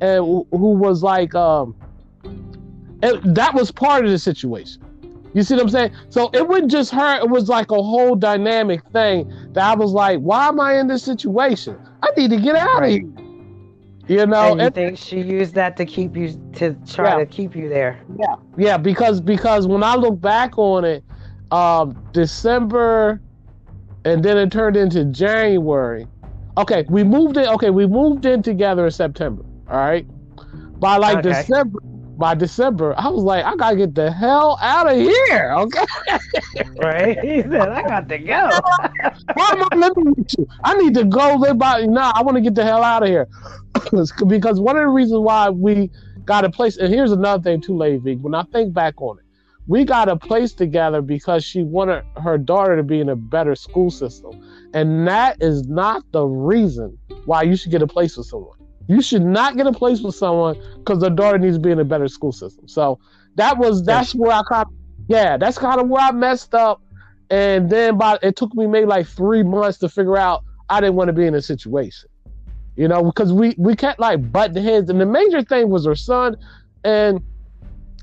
and 0.00 0.24
who 0.24 0.46
was 0.50 1.02
like 1.02 1.34
um, 1.34 1.74
it, 3.02 3.34
that 3.34 3.54
was 3.54 3.70
part 3.70 4.04
of 4.04 4.10
the 4.10 4.18
situation. 4.18 4.79
You 5.32 5.42
see 5.42 5.54
what 5.54 5.64
I'm 5.64 5.68
saying? 5.68 5.92
So 6.08 6.30
it 6.32 6.46
wasn't 6.48 6.70
just 6.70 6.90
her, 6.92 7.20
it 7.20 7.28
was 7.28 7.48
like 7.48 7.70
a 7.70 7.82
whole 7.82 8.16
dynamic 8.16 8.84
thing 8.88 9.32
that 9.52 9.64
I 9.64 9.74
was 9.74 9.92
like, 9.92 10.18
why 10.18 10.48
am 10.48 10.58
I 10.58 10.78
in 10.78 10.88
this 10.88 11.04
situation? 11.04 11.78
I 12.02 12.08
need 12.16 12.30
to 12.30 12.36
get 12.36 12.56
out 12.56 12.80
right. 12.80 13.02
of 13.02 13.16
here. 13.16 13.26
You 14.08 14.26
know, 14.26 14.52
and 14.52 14.60
you 14.60 14.70
think 14.70 14.98
she 14.98 15.20
used 15.20 15.54
that 15.54 15.76
to 15.76 15.86
keep 15.86 16.16
you 16.16 16.32
to 16.54 16.74
try 16.84 17.10
yeah. 17.10 17.18
to 17.18 17.26
keep 17.26 17.54
you 17.54 17.68
there? 17.68 18.00
Yeah, 18.18 18.34
yeah. 18.58 18.76
Because 18.76 19.20
because 19.20 19.68
when 19.68 19.84
I 19.84 19.94
look 19.94 20.20
back 20.20 20.58
on 20.58 20.84
it, 20.84 21.04
um, 21.52 21.96
December, 22.10 23.20
and 24.04 24.24
then 24.24 24.36
it 24.36 24.50
turned 24.50 24.76
into 24.76 25.04
January. 25.04 26.08
Okay, 26.58 26.84
we 26.88 27.04
moved 27.04 27.36
in. 27.36 27.46
Okay, 27.46 27.70
we 27.70 27.86
moved 27.86 28.26
in 28.26 28.42
together 28.42 28.86
in 28.86 28.90
September. 28.90 29.44
All 29.68 29.76
right, 29.76 30.04
by 30.80 30.96
like 30.96 31.18
okay. 31.18 31.28
December, 31.28 31.78
by 32.20 32.34
December, 32.34 32.94
I 32.98 33.08
was 33.08 33.24
like, 33.24 33.46
I 33.46 33.56
gotta 33.56 33.76
get 33.76 33.94
the 33.94 34.12
hell 34.12 34.58
out 34.60 34.92
of 34.92 34.96
here. 34.98 35.54
Okay. 35.56 35.84
right? 36.76 37.18
He 37.18 37.40
said, 37.40 37.70
I 37.70 37.82
got 37.82 38.10
to 38.10 38.18
go. 38.18 38.50
Why 39.32 39.48
am 39.52 39.66
I 39.72 39.76
living 39.76 40.12
with 40.14 40.38
you? 40.38 40.46
I 40.62 40.74
need 40.74 40.92
to 40.94 41.04
go 41.04 41.36
live 41.36 41.56
by 41.56 41.86
nah, 41.86 42.12
I 42.14 42.22
want 42.22 42.36
to 42.36 42.42
get 42.42 42.54
the 42.54 42.62
hell 42.62 42.84
out 42.84 43.02
of 43.02 43.08
here. 43.08 43.26
because 44.28 44.60
one 44.60 44.76
of 44.76 44.82
the 44.82 44.88
reasons 44.88 45.20
why 45.20 45.48
we 45.48 45.90
got 46.26 46.44
a 46.44 46.50
place, 46.50 46.76
and 46.76 46.92
here's 46.92 47.10
another 47.10 47.42
thing 47.42 47.62
too, 47.62 47.74
Lady 47.74 48.16
when 48.16 48.34
I 48.34 48.42
think 48.52 48.74
back 48.74 49.00
on 49.00 49.18
it, 49.18 49.24
we 49.66 49.84
got 49.84 50.10
a 50.10 50.16
place 50.16 50.52
together 50.52 51.00
because 51.00 51.42
she 51.42 51.62
wanted 51.62 52.04
her 52.22 52.36
daughter 52.36 52.76
to 52.76 52.82
be 52.82 53.00
in 53.00 53.08
a 53.08 53.16
better 53.16 53.54
school 53.54 53.90
system. 53.90 54.44
And 54.74 55.08
that 55.08 55.40
is 55.40 55.66
not 55.68 56.02
the 56.12 56.24
reason 56.24 56.98
why 57.24 57.44
you 57.44 57.56
should 57.56 57.70
get 57.70 57.80
a 57.80 57.86
place 57.86 58.18
with 58.18 58.26
someone. 58.26 58.59
You 58.90 59.00
should 59.00 59.24
not 59.24 59.56
get 59.56 59.68
a 59.68 59.72
place 59.72 60.00
with 60.00 60.16
someone 60.16 60.60
because 60.78 60.98
their 60.98 61.10
daughter 61.10 61.38
needs 61.38 61.54
to 61.54 61.60
be 61.60 61.70
in 61.70 61.78
a 61.78 61.84
better 61.84 62.08
school 62.08 62.32
system. 62.32 62.66
So 62.66 62.98
that 63.36 63.56
was 63.56 63.84
that's 63.84 64.16
where 64.16 64.32
I 64.32 64.42
kind 64.48 64.66
of, 64.66 64.72
yeah, 65.06 65.36
that's 65.36 65.58
kind 65.58 65.80
of 65.80 65.88
where 65.88 66.02
I 66.02 66.10
messed 66.10 66.56
up. 66.56 66.82
And 67.30 67.70
then 67.70 67.96
by 67.96 68.18
it 68.20 68.34
took 68.34 68.52
me 68.52 68.66
maybe 68.66 68.86
like 68.86 69.06
three 69.06 69.44
months 69.44 69.78
to 69.78 69.88
figure 69.88 70.16
out 70.16 70.42
I 70.68 70.80
didn't 70.80 70.96
want 70.96 71.06
to 71.06 71.12
be 71.12 71.24
in 71.24 71.36
a 71.36 71.40
situation. 71.40 72.08
You 72.74 72.88
know, 72.88 73.04
because 73.04 73.32
we 73.32 73.54
we 73.58 73.76
kept 73.76 74.00
like 74.00 74.32
butting 74.32 74.60
heads. 74.60 74.90
And 74.90 75.00
the 75.00 75.06
major 75.06 75.42
thing 75.44 75.70
was 75.70 75.86
her 75.86 75.94
son, 75.94 76.36
and 76.82 77.20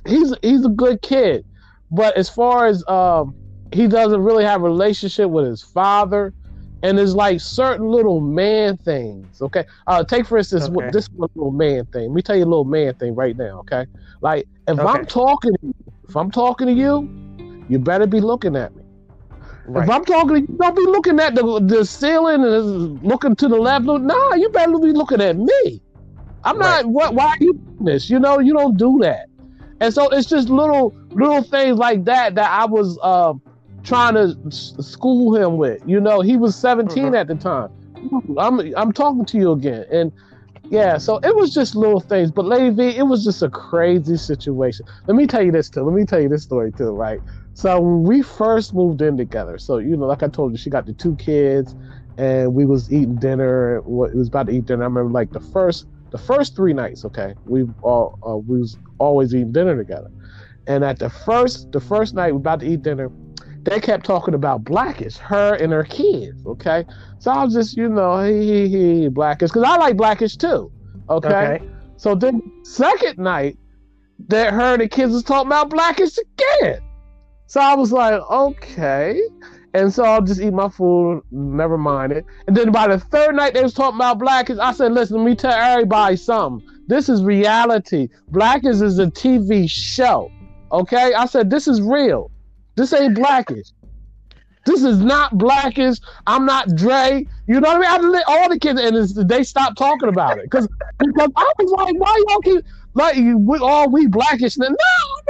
he's 0.06 0.34
he's 0.41 0.63
a 0.63 0.70
good 0.70 1.01
kid. 1.01 1.46
But 1.91 2.15
as 2.15 2.29
far 2.29 2.65
as 2.65 2.88
um 2.88 3.36
he 3.74 3.88
doesn't 3.88 4.24
really 4.24 4.46
have 4.46 4.62
a 4.62 4.63
relationship 4.63 5.29
with 5.29 5.48
his 5.48 5.62
father 5.62 6.34
and 6.84 7.00
it's 7.00 7.14
like 7.14 7.40
certain 7.40 7.88
little 7.88 8.20
man 8.20 8.78
things. 8.78 9.42
Okay, 9.42 9.66
uh, 9.88 10.04
take 10.04 10.26
for 10.26 10.38
instance 10.38 10.66
okay. 10.66 10.74
what, 10.74 10.94
this 10.94 11.08
one 11.12 11.30
little 11.36 11.52
man 11.52 11.86
thing. 11.88 12.10
Let 12.10 12.12
me 12.12 12.22
tell 12.22 12.36
you 12.36 12.44
a 12.44 12.46
little 12.46 12.66
man 12.66 12.94
thing 12.96 13.16
right 13.16 13.36
now. 13.36 13.60
Okay, 13.60 13.86
like 14.22 14.48
if 14.68 14.80
okay. 14.80 14.88
I'm 14.88 15.06
talking, 15.06 15.52
you, 15.62 15.74
if 16.08 16.16
I'm 16.16 16.32
talking 16.32 16.68
to 16.68 16.74
you, 16.74 17.10
you 17.70 17.80
better 17.80 18.06
be 18.06 18.22
looking 18.22 18.56
at 18.56 18.76
me. 18.76 18.84
Right. 19.66 19.84
If 19.84 19.90
I'm 19.90 20.06
talking 20.06 20.36
to 20.36 20.40
you, 20.42 20.58
don't 20.58 20.76
be 20.76 20.86
looking 20.86 21.20
at 21.20 21.36
the 21.36 21.60
the 21.60 21.84
ceiling 21.84 22.44
and 22.44 23.04
looking 23.04 23.36
to 23.36 23.48
the 23.48 23.58
left. 23.58 23.86
Nah, 23.86 24.34
you 24.36 24.50
better 24.50 24.78
be 24.80 24.92
looking 24.92 25.22
at 25.22 25.36
me. 25.36 25.82
I'm 26.44 26.58
right. 26.58 26.84
not. 26.84 26.86
What? 26.86 27.16
Why 27.16 27.26
are 27.26 27.38
you 27.40 27.54
doing 27.54 27.86
this? 27.86 28.10
You 28.10 28.20
know, 28.20 28.40
you 28.40 28.54
don't 28.54 28.78
do 28.78 29.00
that. 29.02 29.28
And 29.80 29.94
so 29.94 30.10
it's 30.10 30.28
just 30.28 30.50
little 30.50 30.96
little 31.10 31.44
things 31.44 31.78
like 31.78 32.06
that 32.06 32.36
that 32.36 32.50
I 32.50 32.66
was. 32.66 32.98
Um, 33.02 33.42
trying 33.88 34.13
to 34.15 34.51
school 34.51 35.36
him 35.36 35.58
with. 35.58 35.82
You 35.86 36.00
know, 36.00 36.20
he 36.22 36.36
was 36.36 36.56
17 36.56 37.06
mm-hmm. 37.06 37.15
at 37.15 37.27
the 37.27 37.36
time. 37.36 37.72
I'm 38.38 38.60
I'm 38.75 38.91
talking 38.91 39.25
to 39.25 39.38
you 39.38 39.53
again, 39.53 39.86
and 39.91 40.12
yeah, 40.70 40.98
so 40.98 41.17
it 41.17 41.36
was 41.36 41.53
just 41.53 41.75
little 41.75 42.00
things. 42.00 42.29
But 42.29 42.46
Lady 42.46 42.70
V, 42.70 42.98
it 42.98 43.08
was 43.08 43.24
just 43.24 43.41
a 43.41 43.50
crazy 43.50 44.17
situation. 44.17 44.86
Let 45.08 45.15
me 45.15 45.25
tell 45.25 45.41
you 45.41 45.51
this 45.51 45.70
too. 45.70 45.82
Let 45.82 45.96
me 45.96 46.06
tell 46.06 46.22
you 46.22 46.29
this 46.29 46.44
story 46.44 46.72
too, 46.72 46.91
right? 46.91 47.20
So 47.53 47.79
when 47.79 48.03
we 48.03 48.22
first 48.22 48.74
moved 48.74 49.01
in 49.01 49.17
together, 49.17 49.58
so 49.58 49.79
you 49.79 49.98
know, 49.98 50.06
like 50.06 50.22
I 50.22 50.27
told 50.27 50.51
you, 50.51 50.58
she 50.58 50.70
got 50.70 50.86
the 50.86 50.94
two 50.94 51.15
kids, 51.15 51.75
and 52.17 52.53
we 52.53 52.65
was 52.65 52.91
eating 52.94 53.15
dinner. 53.15 53.77
It 53.77 53.86
was 53.86 54.27
about 54.27 54.48
to 54.48 54.53
eat 54.53 54.65
dinner. 54.65 54.84
I 54.84 54.88
remember 54.88 55.12
like 55.12 55.32
the 55.32 55.39
first 55.39 55.88
the 56.12 56.20
first 56.20 56.56
three 56.56 56.74
nights. 56.74 57.03
Okay, 57.06 57.34
we 57.46 57.65
all 57.82 58.20
uh, 58.27 58.38
we 58.38 58.60
was 58.60 58.77
always 59.00 59.34
eating 59.34 59.53
dinner 59.53 59.75
together, 59.75 60.12
and 60.67 60.84
at 60.84 61.00
the 61.00 61.10
first 61.10 61.72
the 61.72 61.82
first 61.82 62.13
night 62.13 62.32
we 62.34 62.38
about 62.38 62.60
to 62.60 62.67
eat 62.67 62.84
dinner 62.84 63.10
they 63.68 63.80
kept 63.82 64.06
talking 64.06 64.34
about 64.34 64.64
Blackish, 64.64 65.18
her 65.18 65.56
and 65.56 65.74
her 65.74 65.84
kids. 65.84 66.46
Okay, 66.46 66.86
so 67.20 67.32
I 67.32 67.44
was 67.44 67.54
just, 67.54 67.76
you 67.76 67.90
know, 67.90 68.24
he 68.24 68.68
he 68.70 69.02
he 69.02 69.08
Blackish 69.10 69.50
because 69.50 69.64
I 69.64 69.76
like 69.78 69.98
Blackish 69.98 70.38
too. 70.38 70.72
Okay? 71.10 71.28
okay. 71.28 71.70
So 71.98 72.16
then 72.16 72.42
second 72.64 73.18
night, 73.18 73.58
that 74.30 74.54
her 74.54 74.74
and 74.74 74.82
the 74.82 74.88
kids 74.88 75.14
was 75.14 75.24
talking 75.24 75.48
about 75.48 75.70
Blackish 75.70 76.18
again. 76.18 76.80
So 77.48 77.60
I 77.60 77.76
was 77.76 77.92
like, 77.92 78.22
okay. 78.30 79.22
And 79.74 79.94
so 79.94 80.04
I'll 80.04 80.22
just 80.22 80.42
eat 80.42 80.54
my 80.54 80.70
food, 80.70 81.22
never 81.32 81.78
mind 81.78 82.14
it. 82.14 82.26
And 82.48 82.56
then 82.56 82.72
by 82.72 82.88
the 82.88 83.00
third 83.00 83.36
night 83.36 83.54
they 83.54 83.62
was 83.62 83.74
talking 83.74 83.98
about 83.98 84.18
Blackish, 84.18 84.58
I 84.58 84.72
said, 84.72 84.94
listen, 84.94 85.18
let 85.18 85.26
me 85.26 85.36
tell 85.36 85.52
everybody 85.52 86.16
something. 86.16 86.68
This 86.88 87.10
is 87.10 87.24
reality. 87.24 88.08
Blackish 88.30 88.82
is 88.82 88.98
a 88.98 89.08
TV 89.08 89.70
show. 89.70 90.32
Okay? 90.72 91.14
I 91.14 91.26
said, 91.26 91.50
this 91.50 91.68
is 91.68 91.82
real. 91.82 92.32
This 92.78 92.94
ain't 92.94 93.16
blackish. 93.16 93.72
This 94.66 94.84
is 94.84 95.00
not 95.00 95.38
blackish. 95.38 95.98
I'm 96.28 96.46
not 96.46 96.76
Dre. 96.76 97.26
You 97.48 97.60
know 97.60 97.70
what 97.78 97.88
I 97.88 97.98
mean? 97.98 98.06
I 98.06 98.10
let 98.10 98.28
all 98.28 98.50
the 98.50 98.60
kids, 98.60 98.80
and 98.80 99.30
they 99.30 99.44
stopped 99.44 99.78
talking 99.78 100.10
about 100.10 100.38
it 100.38 100.44
because 100.44 100.68
because 101.00 101.32
I 101.36 101.52
was 101.58 101.72
like, 101.72 101.96
why 101.98 102.24
y'all 102.30 102.42
keep 102.42 102.64
like 102.94 103.16
we 103.16 103.58
all 103.60 103.90
we 103.90 104.08
blackish? 104.08 104.58
No, 104.58 104.68
I'm 104.68 104.76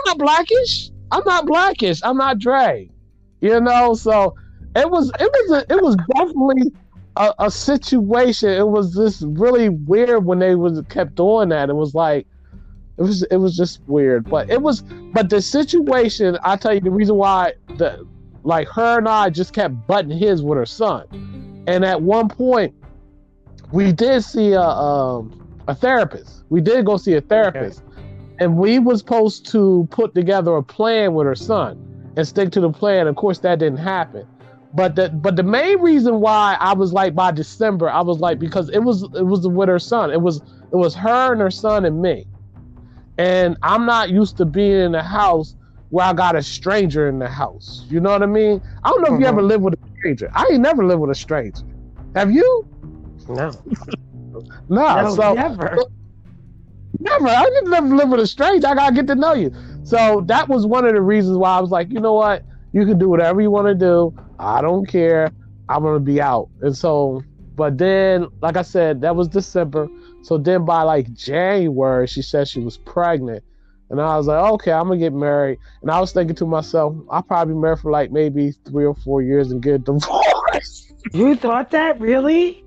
not 0.08 0.18
blackish. 0.18 0.90
I'm 1.12 1.24
not 1.26 1.46
blackish. 1.46 2.02
I'm 2.04 2.18
not 2.18 2.40
Dre. 2.40 2.90
You 3.40 3.62
know, 3.62 3.94
so 3.94 4.36
it 4.76 4.90
was 4.90 5.10
it 5.20 5.32
was 5.32 5.52
a, 5.52 5.74
it 5.74 5.82
was 5.82 5.96
definitely 6.16 6.74
a, 7.16 7.34
a 7.40 7.52
situation. 7.52 8.50
It 8.50 8.68
was 8.68 8.94
just 8.94 9.24
really 9.26 9.70
weird 9.70 10.26
when 10.26 10.40
they 10.40 10.56
was 10.56 10.82
kept 10.90 11.16
doing 11.16 11.50
that. 11.50 11.70
It 11.70 11.76
was 11.76 11.96
like 11.96 12.28
it 12.98 13.02
was 13.02 13.24
it 13.24 13.38
was 13.38 13.56
just 13.56 13.82
weird, 13.88 14.30
but 14.30 14.50
it 14.50 14.62
was 14.62 14.82
but 14.82 15.30
the 15.30 15.42
situation. 15.42 16.38
I 16.44 16.56
tell 16.56 16.74
you 16.74 16.82
the 16.82 16.92
reason 16.92 17.16
why 17.16 17.54
the 17.78 18.06
like 18.44 18.68
her 18.70 18.98
and 18.98 19.08
I 19.08 19.30
just 19.30 19.54
kept 19.54 19.86
butting 19.88 20.18
his 20.18 20.42
with 20.42 20.58
her 20.58 20.66
son, 20.66 21.64
and 21.68 21.86
at 21.86 22.02
one 22.02 22.28
point 22.28 22.74
we 23.72 23.92
did 23.92 24.24
see 24.24 24.54
a 24.54 24.62
um, 24.62 25.62
a 25.68 25.76
therapist. 25.76 26.44
We 26.50 26.62
did 26.62 26.86
go 26.86 26.98
see 26.98 27.14
a 27.14 27.22
therapist, 27.22 27.84
okay. 27.84 28.02
and 28.40 28.58
we 28.58 28.80
was 28.80 29.00
supposed 29.00 29.46
to 29.52 29.88
put 29.92 30.16
together 30.16 30.56
a 30.56 30.64
plan 30.64 31.14
with 31.14 31.28
her 31.28 31.36
son 31.36 32.12
and 32.18 32.28
stick 32.28 32.52
to 32.54 32.62
the 32.62 32.72
plan. 32.72 33.08
Of 33.08 33.16
course, 33.16 33.40
that 33.40 33.60
didn't 33.60 33.78
happen. 33.78 34.28
But 34.74 34.96
the 34.96 35.10
but 35.10 35.36
the 35.36 35.44
main 35.44 35.80
reason 35.82 36.20
why 36.20 36.58
I 36.60 36.74
was 36.74 36.94
like 36.94 37.14
by 37.14 37.32
December, 37.32 37.90
I 37.90 38.02
was 38.02 38.20
like 38.20 38.40
because 38.40 38.70
it 38.70 38.80
was 38.80 39.04
it 39.04 39.26
was 39.26 39.48
with 39.48 39.70
her 39.70 39.80
son. 39.80 40.12
It 40.12 40.22
was 40.22 40.38
it 40.72 40.76
was 40.76 40.96
her 40.96 41.32
and 41.32 41.42
her 41.42 41.52
son 41.52 41.86
and 41.86 42.02
me. 42.02 42.26
And 43.18 43.58
I'm 43.64 43.86
not 43.86 44.10
used 44.10 44.38
to 44.38 44.46
being 44.46 44.80
in 44.80 44.96
a 44.96 45.04
house 45.04 45.56
where 45.90 46.06
I 46.06 46.14
got 46.14 46.36
a 46.36 46.44
stranger 46.44 47.08
in 47.08 47.20
the 47.20 47.28
house. 47.28 47.86
You 47.90 48.00
know 48.00 48.12
what 48.12 48.24
I 48.24 48.28
mean? 48.28 48.62
I 48.84 48.90
don't 48.90 49.02
know 49.02 49.08
if 49.08 49.14
mm-hmm. 49.14 49.22
you 49.22 49.28
ever 49.28 49.42
lived 49.42 49.64
with 49.64 49.74
a 49.74 49.98
stranger. 49.98 50.30
I 50.34 50.46
ain't 50.52 50.62
never 50.62 50.86
lived 50.86 51.02
with 51.02 51.12
a 51.12 51.16
stranger. 51.16 51.64
Have 52.16 52.32
you? 52.32 52.68
No. 53.30 53.52
no, 54.70 55.02
no, 55.02 55.16
so 55.16 55.34
never. 55.34 55.78
Never. 57.00 57.28
I 57.28 57.44
didn't 57.44 57.70
never 57.70 57.96
live 57.96 58.10
with 58.10 58.20
a 58.20 58.28
stranger. 58.28 58.68
I 58.68 58.76
gotta 58.76 58.96
get 58.96 59.08
to 59.08 59.16
know 59.16 59.34
you. 59.34 59.54
So 59.84 60.22
that 60.28 60.48
was 60.50 60.66
one 60.66 60.86
of 60.86 60.94
the 60.94 61.02
reasons 61.02 61.38
why 61.38 61.58
I 61.58 61.60
was 61.62 61.70
like, 61.70 61.92
you 61.92 62.00
know 62.00 62.14
what? 62.14 62.44
You 62.74 62.86
can 62.86 62.98
do 62.98 63.10
whatever 63.10 63.42
you 63.42 63.52
want 63.52 63.68
to 63.68 63.76
do. 63.76 64.14
I 64.40 64.62
don't 64.62 64.86
care. 64.86 65.32
I'm 65.70 65.84
gonna 65.84 66.00
be 66.00 66.22
out. 66.22 66.50
And 66.62 66.76
so 66.76 67.24
But 67.56 67.78
then, 67.78 68.28
like 68.42 68.56
I 68.56 68.62
said, 68.62 69.02
that 69.02 69.16
was 69.16 69.28
December. 69.28 69.88
So 70.28 70.38
then 70.38 70.66
by 70.66 70.82
like 70.82 71.14
January, 71.14 72.06
she 72.06 72.22
said 72.22 72.50
she 72.50 72.60
was 72.60 72.76
pregnant. 72.76 73.46
And 73.90 74.02
I 74.02 74.18
was 74.18 74.28
like, 74.28 74.44
okay, 74.56 74.74
I'm 74.74 74.90
gonna 74.90 75.00
get 75.00 75.14
married. 75.14 75.58
And 75.82 75.90
I 75.90 76.02
was 76.02 76.12
thinking 76.12 76.36
to 76.36 76.46
myself, 76.46 76.94
I'll 77.10 77.24
probably 77.24 77.54
be 77.54 77.62
married 77.62 77.80
for 77.80 77.92
like 77.92 78.12
maybe 78.12 78.52
three 78.68 78.84
or 78.84 78.94
four 78.94 79.22
years 79.22 79.52
and 79.52 79.64
get 79.64 79.84
divorced. 79.86 80.92
You 81.14 81.38
thought 81.38 81.72
that 81.72 81.98
really? 82.02 82.66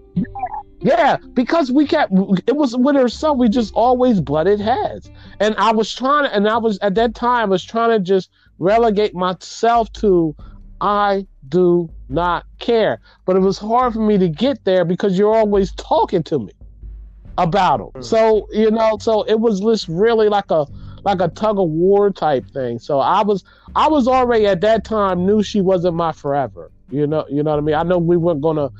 Yeah, 0.80 1.18
because 1.34 1.70
we 1.70 1.86
kept 1.86 2.14
it 2.46 2.56
was 2.56 2.74
with 2.78 2.96
her 2.96 3.10
son, 3.10 3.36
we 3.36 3.50
just 3.50 3.74
always 3.74 4.22
butted 4.22 4.58
heads. 4.58 5.10
And 5.38 5.54
I 5.56 5.72
was 5.72 5.94
trying 5.94 6.30
to 6.30 6.34
and 6.34 6.48
I 6.48 6.56
was 6.56 6.78
at 6.78 6.94
that 6.94 7.14
time 7.14 7.48
I 7.48 7.50
was 7.50 7.62
trying 7.62 7.90
to 7.90 8.00
just 8.00 8.30
relegate 8.58 9.14
myself 9.14 9.92
to 10.00 10.34
I 10.80 11.26
do 11.50 11.90
not 12.08 12.46
care. 12.58 13.02
But 13.26 13.36
it 13.36 13.40
was 13.40 13.58
hard 13.58 13.92
for 13.92 14.00
me 14.00 14.16
to 14.16 14.30
get 14.30 14.64
there 14.64 14.86
because 14.86 15.18
you're 15.18 15.34
always 15.34 15.72
talking 15.72 16.22
to 16.22 16.38
me 16.38 16.52
about 17.38 17.80
him. 17.80 18.02
So, 18.02 18.46
you 18.52 18.70
know, 18.70 18.98
so 19.00 19.22
it 19.22 19.40
was 19.40 19.60
just 19.60 19.88
really 19.88 20.28
like 20.28 20.50
a 20.50 20.66
like 21.04 21.20
a 21.20 21.28
tug 21.28 21.58
of 21.58 21.68
war 21.68 22.10
type 22.10 22.46
thing. 22.52 22.78
So 22.78 23.00
I 23.00 23.22
was 23.22 23.44
I 23.74 23.88
was 23.88 24.06
already 24.06 24.46
at 24.46 24.60
that 24.62 24.84
time 24.84 25.26
knew 25.26 25.42
she 25.42 25.60
wasn't 25.60 25.96
my 25.96 26.12
forever. 26.12 26.70
You 26.90 27.06
know, 27.06 27.24
you 27.30 27.42
know 27.42 27.50
what 27.52 27.58
I 27.58 27.62
mean? 27.62 27.74
I 27.74 27.82
know 27.82 27.98
we 27.98 28.16
weren't 28.16 28.40
gonna 28.40 28.70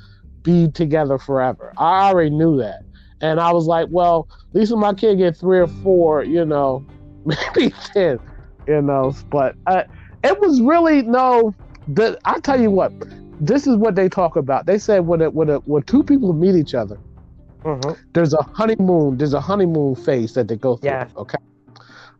be 0.43 0.69
together 0.69 1.19
forever. 1.19 1.73
I 1.77 2.09
already 2.09 2.31
knew 2.31 2.57
that. 2.59 2.83
And 3.21 3.39
I 3.39 3.53
was 3.53 3.67
like, 3.67 3.89
well, 3.91 4.29
at 4.49 4.55
least 4.55 4.73
when 4.73 4.81
my 4.81 4.95
kid 4.95 5.19
get 5.19 5.37
three 5.37 5.59
or 5.59 5.67
four, 5.67 6.25
you 6.25 6.45
know, 6.45 6.85
maybe 7.25 7.75
ten, 7.93 8.19
you 8.67 8.83
know. 8.83 9.15
But 9.31 9.57
uh, 9.67 9.85
it 10.25 10.39
was 10.41 10.61
really 10.61 11.03
no. 11.03 11.55
The, 11.89 12.19
I 12.25 12.39
tell 12.41 12.61
you 12.61 12.71
what, 12.71 12.93
this 13.41 13.67
is 13.67 13.77
what 13.77 13.95
they 13.95 14.09
talk 14.09 14.37
about. 14.37 14.67
They 14.67 14.79
say 14.79 15.01
when 15.01 15.21
it, 15.21 15.35
when 15.35 15.49
it, 15.49 15.67
when 15.67 15.83
two 15.83 16.05
people 16.05 16.33
meet 16.33 16.55
each 16.55 16.75
other, 16.75 16.99
Mhm. 17.65 17.97
there's 18.15 18.33
a 18.33 18.43
honeymoon. 18.43 19.19
There's 19.19 19.35
a 19.35 19.41
honeymoon 19.41 19.95
phase 19.97 20.35
that 20.35 20.49
they 20.49 20.57
go 20.57 20.77
through. 20.77 20.91
Yeah. 20.91 21.09
Okay. 21.17 21.39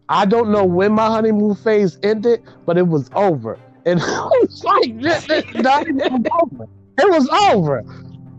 I 0.09 0.27
don't 0.27 0.51
know 0.51 0.65
when 0.65 0.93
my 0.93 1.07
honeymoon 1.07 1.55
phase 1.55 1.99
ended, 2.03 2.43
but 2.67 2.77
it 2.77 2.87
was 2.87 3.09
over, 3.15 3.59
and 3.87 4.01
it 4.03 4.05
was 4.05 4.65
like 4.65 5.01
this, 5.01 5.25
this, 5.27 5.45
not 5.55 5.89
even 5.89 6.27
over. 6.43 6.65
It 6.99 7.11
was 7.11 7.29
over. 7.53 7.85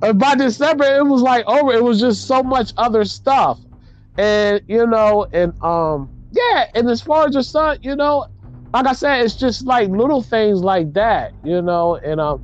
And 0.04 0.20
by 0.20 0.36
December, 0.36 0.84
it 0.84 1.06
was 1.06 1.22
like 1.22 1.46
over. 1.48 1.72
It 1.74 1.84
was 1.84 2.00
just 2.00 2.28
so 2.28 2.44
much 2.44 2.74
other 2.78 3.06
stuff, 3.06 3.60
and 4.18 4.62
you 4.68 4.86
know, 4.86 5.28
and 5.32 5.54
um, 5.64 6.10
yeah. 6.32 6.66
And 6.76 6.90
as 6.90 7.02
far 7.02 7.28
as 7.28 7.34
your 7.34 7.44
son, 7.44 7.80
you 7.82 7.96
know, 7.96 8.28
like 8.74 8.86
I 8.88 8.94
said, 8.94 9.24
it's 9.26 9.36
just 9.36 9.66
like 9.66 9.90
little 9.90 10.22
things 10.22 10.62
like 10.64 10.94
that, 10.94 11.34
you 11.44 11.62
know, 11.62 11.96
and 11.96 12.20
um, 12.20 12.42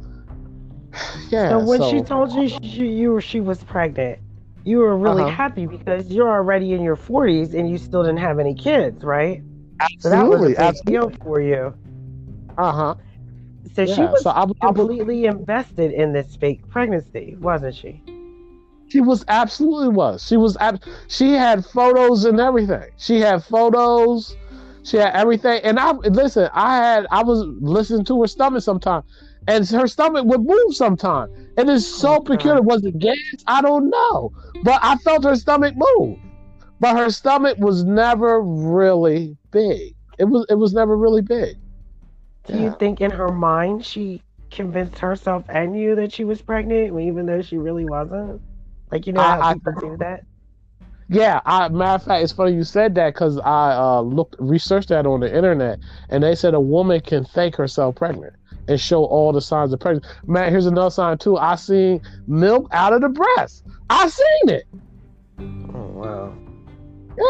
yeah. 1.30 1.50
So 1.50 1.60
when 1.60 1.80
so- 1.80 1.92
she 1.92 2.02
told 2.02 2.32
you 2.34 2.48
she, 2.48 2.88
you 2.88 3.20
she 3.20 3.40
was 3.42 3.64
pregnant, 3.64 4.20
you 4.68 4.80
were 4.80 4.98
really 4.98 5.26
Uh-huh. 5.26 5.38
happy 5.38 5.66
because 5.68 6.12
you're 6.12 6.32
already 6.32 6.74
in 6.74 6.82
your 6.82 6.98
40s 6.98 7.54
and 7.54 7.70
you 7.70 7.78
still 7.78 8.04
didn't 8.04 8.20
have 8.20 8.40
any 8.40 8.56
kids, 8.56 9.04
right? 9.04 9.42
So 10.04 10.10
that 10.10 10.28
was 10.28 10.44
a 10.46 10.50
absolutely, 10.50 10.58
big 10.58 10.76
absolutely, 10.76 10.86
deal 10.86 11.12
for 11.24 11.42
you. 11.42 11.76
uh 12.58 12.72
huh. 12.72 12.96
So 13.74 13.86
she 13.86 14.06
was 14.06 14.24
so 14.24 14.30
I, 14.32 14.46
was- 14.46 14.56
I 14.62 14.66
completely 14.66 15.26
invested 15.26 15.92
in 15.92 16.14
this 16.14 16.36
fake 16.36 16.68
pregnancy, 16.70 17.36
wasn't 17.40 17.76
she? 17.76 18.04
She 18.88 19.02
was 19.02 19.24
absolutely 19.28 19.90
was. 19.90 20.26
She 20.26 20.38
was 20.38 20.58
ab- 20.58 20.82
she 21.08 21.34
had 21.34 21.66
photos 21.66 22.26
and 22.26 22.40
everything. 22.40 22.84
She 22.98 23.20
had 23.20 23.44
photos. 23.44 24.38
She 24.84 24.98
had 24.98 25.14
everything. 25.14 25.62
And 25.64 25.80
I 25.80 25.92
listen, 25.92 26.50
I 26.54 26.78
had 26.78 27.08
I 27.12 27.24
was 27.24 27.44
listening 27.62 28.06
to 28.06 28.22
her 28.22 28.28
stomach 28.28 28.64
sometime. 28.64 29.04
And 29.48 29.68
her 29.70 29.88
stomach 29.88 30.26
would 30.26 30.44
move 30.46 30.76
sometimes. 30.76 31.32
And 31.58 31.70
it's 31.70 31.86
so 31.88 32.16
Oh, 32.16 32.20
God. 32.20 32.26
peculiar. 32.26 32.62
Was 32.62 32.84
it 32.84 33.00
gas? 33.00 33.16
I 33.48 33.62
don't 33.62 33.90
know. 33.90 34.32
But 34.64 34.80
I 34.84 34.98
felt 34.98 35.24
her 35.24 35.36
stomach 35.36 35.74
move. 35.76 36.20
But 36.80 36.98
her 36.98 37.10
stomach 37.10 37.58
was 37.58 37.84
never 37.84 38.42
really 38.42 39.36
big. 39.52 39.96
It 40.20 40.26
was 40.26 40.46
it 40.50 40.56
was 40.56 40.74
never 40.74 40.96
really 40.98 41.22
big. 41.22 41.58
Do 42.46 42.58
you 42.60 42.76
think 42.80 43.02
in 43.02 43.12
her 43.12 43.30
mind 43.32 43.86
she 43.86 44.22
convinced 44.52 45.00
herself 45.00 45.44
and 45.50 45.78
you 45.80 45.96
that 45.96 46.12
she 46.14 46.24
was 46.24 46.42
pregnant, 46.42 47.00
even 47.00 47.26
though 47.26 47.42
she 47.42 47.58
really 47.58 47.86
wasn't? 47.86 48.42
Like 48.92 49.08
you 49.08 49.14
know 49.14 49.22
I- 49.22 49.36
how 49.38 49.42
I- 49.50 49.54
people 49.56 49.74
do 49.80 49.98
that. 49.98 50.24
Yeah, 51.10 51.40
I, 51.46 51.70
matter 51.70 51.96
of 51.96 52.04
fact, 52.04 52.22
it's 52.24 52.34
funny 52.34 52.54
you 52.54 52.66
said 52.66 52.94
that 52.96 53.14
because 53.14 53.38
I 53.40 53.72
uh, 53.72 54.02
looked 54.02 54.36
researched 54.40 54.90
that 54.90 55.06
on 55.06 55.22
the 55.22 55.34
internet, 55.34 55.80
and 56.10 56.22
they 56.22 56.36
said 56.36 56.54
a 56.54 56.60
woman 56.60 57.00
can 57.00 57.24
think 57.24 57.56
herself 57.56 57.96
pregnant 57.96 58.34
and 58.68 58.80
show 58.80 59.06
all 59.06 59.32
the 59.32 59.42
signs 59.42 59.74
of 59.74 59.80
pregnancy. 59.80 60.08
Man, 60.26 60.52
here's 60.52 60.66
another 60.66 60.90
sign 60.90 61.18
too. 61.18 61.38
I 61.38 61.56
seen 61.56 62.02
milk 62.28 62.68
out 62.72 62.94
of 62.94 63.02
the 63.02 63.10
breast. 63.10 63.64
I 63.90 64.08
seen 64.08 64.50
it. 64.50 64.68
Oh 65.40 65.88
wow. 65.94 66.38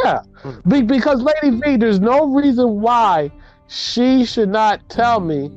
Yeah, 0.04 0.22
Be- 0.68 0.82
because 0.82 1.22
Lady 1.22 1.58
V, 1.62 1.78
there's 1.78 2.00
no 2.00 2.34
reason 2.34 2.82
why 2.82 3.32
she 3.68 4.26
should 4.26 4.50
not 4.50 4.88
tell 4.90 5.22
me 5.22 5.50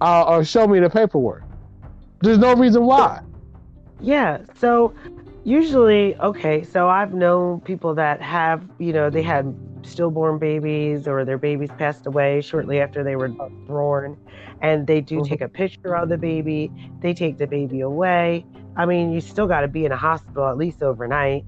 uh, 0.00 0.24
or 0.24 0.44
show 0.44 0.66
me 0.66 0.80
the 0.80 0.88
paperwork. 0.88 1.42
There's 2.22 2.38
no 2.38 2.54
reason 2.54 2.84
why. 2.84 3.20
Yeah. 4.00 4.38
So 4.58 4.94
usually, 5.44 6.16
okay, 6.16 6.64
so 6.64 6.88
I've 6.88 7.12
known 7.12 7.60
people 7.60 7.94
that 7.94 8.20
have, 8.22 8.64
you 8.78 8.92
know, 8.92 9.10
they 9.10 9.22
had 9.22 9.54
stillborn 9.86 10.38
babies 10.38 11.06
or 11.08 11.24
their 11.24 11.38
babies 11.38 11.70
passed 11.78 12.06
away 12.06 12.40
shortly 12.42 12.80
after 12.80 13.04
they 13.04 13.16
were 13.16 13.30
born, 13.66 14.16
and 14.62 14.86
they 14.86 15.00
do 15.00 15.20
Mhm. 15.20 15.28
take 15.28 15.40
a 15.40 15.48
picture 15.48 15.96
of 15.96 16.08
the 16.08 16.18
baby, 16.18 16.72
they 17.00 17.14
take 17.14 17.38
the 17.38 17.46
baby 17.46 17.80
away. 17.80 18.46
I 18.76 18.86
mean, 18.86 19.12
you 19.12 19.20
still 19.20 19.46
got 19.46 19.62
to 19.62 19.68
be 19.68 19.84
in 19.84 19.92
a 19.92 19.96
hospital 19.96 20.48
at 20.48 20.56
least 20.56 20.82
overnight. 20.82 21.44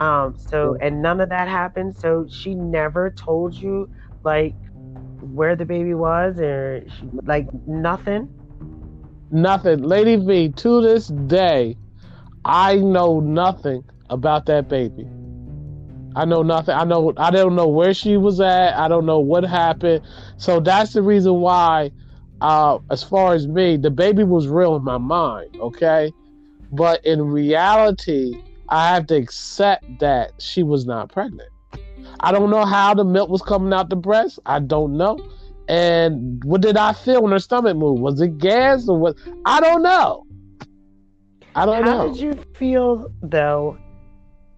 Um, 0.00 0.34
so, 0.38 0.76
and 0.80 1.02
none 1.02 1.20
of 1.20 1.28
that 1.30 1.48
happened. 1.48 1.96
So 1.96 2.26
she 2.28 2.54
never 2.54 3.10
told 3.10 3.54
you, 3.54 3.88
like, 4.24 4.54
where 5.20 5.56
the 5.56 5.64
baby 5.64 5.94
was 5.94 6.38
or 6.40 6.82
she, 6.88 7.08
like 7.24 7.46
nothing. 7.66 8.28
Nothing. 9.30 9.82
Lady 9.82 10.16
V, 10.16 10.50
to 10.50 10.80
this 10.82 11.08
day, 11.08 11.76
I 12.44 12.76
know 12.76 13.20
nothing 13.20 13.84
about 14.10 14.46
that 14.46 14.68
baby. 14.68 15.08
I 16.14 16.24
know 16.24 16.42
nothing. 16.42 16.74
I 16.74 16.84
know 16.84 17.12
I 17.16 17.30
don't 17.30 17.54
know 17.54 17.68
where 17.68 17.94
she 17.94 18.16
was 18.16 18.40
at. 18.40 18.76
I 18.76 18.88
don't 18.88 19.06
know 19.06 19.18
what 19.18 19.44
happened. 19.44 20.04
So 20.36 20.60
that's 20.60 20.92
the 20.92 21.02
reason 21.02 21.40
why 21.40 21.90
uh 22.40 22.78
as 22.90 23.02
far 23.02 23.34
as 23.34 23.46
me, 23.46 23.76
the 23.76 23.90
baby 23.90 24.24
was 24.24 24.48
real 24.48 24.76
in 24.76 24.84
my 24.84 24.98
mind, 24.98 25.56
okay? 25.60 26.12
But 26.72 27.04
in 27.04 27.22
reality, 27.22 28.34
I 28.68 28.94
have 28.94 29.06
to 29.08 29.16
accept 29.16 29.84
that 30.00 30.32
she 30.38 30.62
was 30.62 30.86
not 30.86 31.10
pregnant. 31.12 31.48
I 32.20 32.32
don't 32.32 32.50
know 32.50 32.64
how 32.64 32.94
the 32.94 33.04
milk 33.04 33.28
was 33.28 33.42
coming 33.42 33.72
out 33.72 33.90
the 33.90 33.96
breast. 33.96 34.38
I 34.46 34.60
don't 34.60 34.96
know. 34.96 35.18
And 35.68 36.42
what 36.44 36.60
did 36.60 36.76
I 36.76 36.92
feel 36.92 37.22
when 37.22 37.32
her 37.32 37.38
stomach 37.38 37.76
moved? 37.76 38.02
Was 38.02 38.20
it 38.20 38.38
gas 38.38 38.88
or 38.88 38.98
what? 38.98 39.16
I 39.44 39.60
don't 39.60 39.82
know. 39.82 40.24
I 41.54 41.66
don't 41.66 41.84
How 41.84 41.90
know. 41.90 41.98
How 41.98 42.06
did 42.08 42.18
you 42.18 42.44
feel 42.54 43.12
though? 43.22 43.81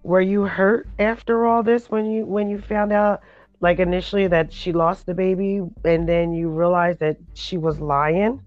Were 0.05 0.21
you 0.21 0.43
hurt 0.43 0.87
after 0.99 1.47
all 1.47 1.63
this 1.63 1.89
when 1.89 2.05
you 2.05 2.27
when 2.27 2.47
you 2.47 2.61
found 2.61 2.93
out 2.93 3.21
like 3.59 3.79
initially 3.79 4.27
that 4.27 4.53
she 4.53 4.71
lost 4.71 5.07
the 5.07 5.15
baby 5.15 5.61
and 5.83 6.07
then 6.07 6.31
you 6.31 6.47
realized 6.47 6.99
that 6.99 7.17
she 7.33 7.57
was 7.57 7.79
lying? 7.79 8.39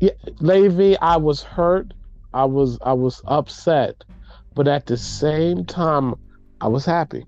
Yeah, 0.00 0.10
Lady 0.40 0.98
I 0.98 1.16
was 1.16 1.42
hurt. 1.42 1.94
I 2.34 2.44
was 2.44 2.78
I 2.84 2.92
was 2.92 3.22
upset, 3.26 4.04
but 4.54 4.68
at 4.68 4.84
the 4.84 4.98
same 4.98 5.64
time, 5.64 6.14
I 6.60 6.68
was 6.68 6.84
happy. 6.84 7.24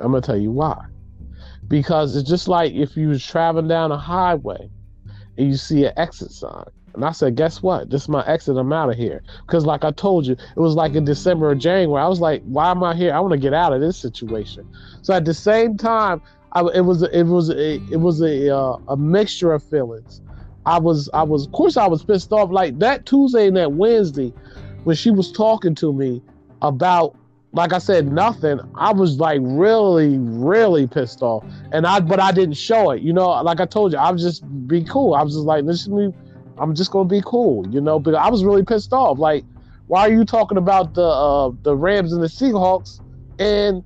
I'm 0.00 0.12
gonna 0.12 0.20
tell 0.20 0.36
you 0.36 0.52
why. 0.52 0.78
Because 1.66 2.14
it's 2.14 2.28
just 2.28 2.46
like 2.46 2.72
if 2.74 2.96
you 2.96 3.08
was 3.08 3.26
traveling 3.26 3.66
down 3.66 3.90
a 3.90 3.98
highway 3.98 4.70
and 5.36 5.48
you 5.48 5.56
see 5.56 5.84
an 5.84 5.94
exit 5.96 6.30
sign. 6.30 6.62
And 6.94 7.04
I 7.04 7.12
said, 7.12 7.36
guess 7.36 7.62
what? 7.62 7.90
This 7.90 8.02
is 8.02 8.08
my 8.08 8.24
exit. 8.26 8.56
I'm 8.56 8.72
out 8.72 8.90
of 8.90 8.96
here. 8.96 9.22
Because 9.46 9.64
like 9.64 9.84
I 9.84 9.90
told 9.92 10.26
you, 10.26 10.32
it 10.32 10.60
was 10.60 10.74
like 10.74 10.94
in 10.94 11.04
December 11.04 11.50
or 11.50 11.54
January. 11.54 12.02
I 12.02 12.08
was 12.08 12.20
like, 12.20 12.42
why 12.44 12.70
am 12.70 12.82
I 12.82 12.94
here? 12.94 13.14
I 13.14 13.20
want 13.20 13.32
to 13.32 13.38
get 13.38 13.54
out 13.54 13.72
of 13.72 13.80
this 13.80 13.96
situation. 13.96 14.68
So 15.02 15.14
at 15.14 15.24
the 15.24 15.34
same 15.34 15.76
time, 15.76 16.20
I, 16.52 16.60
it 16.74 16.82
was 16.82 17.02
it 17.02 17.24
was 17.24 17.48
a, 17.48 17.76
it 17.90 18.00
was 18.00 18.20
a 18.20 18.54
uh, 18.54 18.76
a 18.88 18.96
mixture 18.96 19.52
of 19.52 19.62
feelings. 19.62 20.20
I 20.66 20.78
was 20.78 21.08
I 21.14 21.22
was 21.22 21.46
of 21.46 21.52
course 21.52 21.76
I 21.76 21.86
was 21.86 22.04
pissed 22.04 22.32
off. 22.32 22.50
Like 22.50 22.78
that 22.78 23.06
Tuesday 23.06 23.48
and 23.48 23.56
that 23.56 23.72
Wednesday, 23.72 24.32
when 24.84 24.94
she 24.94 25.10
was 25.10 25.32
talking 25.32 25.74
to 25.76 25.92
me 25.92 26.22
about 26.60 27.16
like 27.54 27.72
I 27.72 27.78
said 27.78 28.12
nothing, 28.12 28.60
I 28.74 28.92
was 28.92 29.18
like 29.18 29.40
really 29.42 30.18
really 30.18 30.86
pissed 30.86 31.22
off. 31.22 31.44
And 31.72 31.86
I 31.86 32.00
but 32.00 32.20
I 32.20 32.32
didn't 32.32 32.56
show 32.56 32.90
it. 32.90 33.02
You 33.02 33.14
know, 33.14 33.30
like 33.42 33.60
I 33.60 33.66
told 33.66 33.92
you, 33.92 33.98
I 33.98 34.10
was 34.10 34.22
just 34.22 34.44
be 34.68 34.84
cool. 34.84 35.14
I 35.14 35.22
was 35.22 35.32
just 35.32 35.46
like, 35.46 35.64
listen 35.64 35.96
to 35.96 36.08
me. 36.08 36.14
I'm 36.58 36.74
just 36.74 36.90
gonna 36.90 37.08
be 37.08 37.22
cool. 37.24 37.66
You 37.68 37.80
know, 37.80 37.98
but 37.98 38.14
I 38.14 38.30
was 38.30 38.44
really 38.44 38.64
pissed 38.64 38.92
off. 38.92 39.18
Like, 39.18 39.44
why 39.86 40.02
are 40.02 40.12
you 40.12 40.24
talking 40.24 40.58
about 40.58 40.94
the 40.94 41.04
uh, 41.04 41.50
the 41.62 41.76
Rams 41.76 42.12
and 42.12 42.22
the 42.22 42.28
Seahawks 42.28 43.00
and 43.38 43.84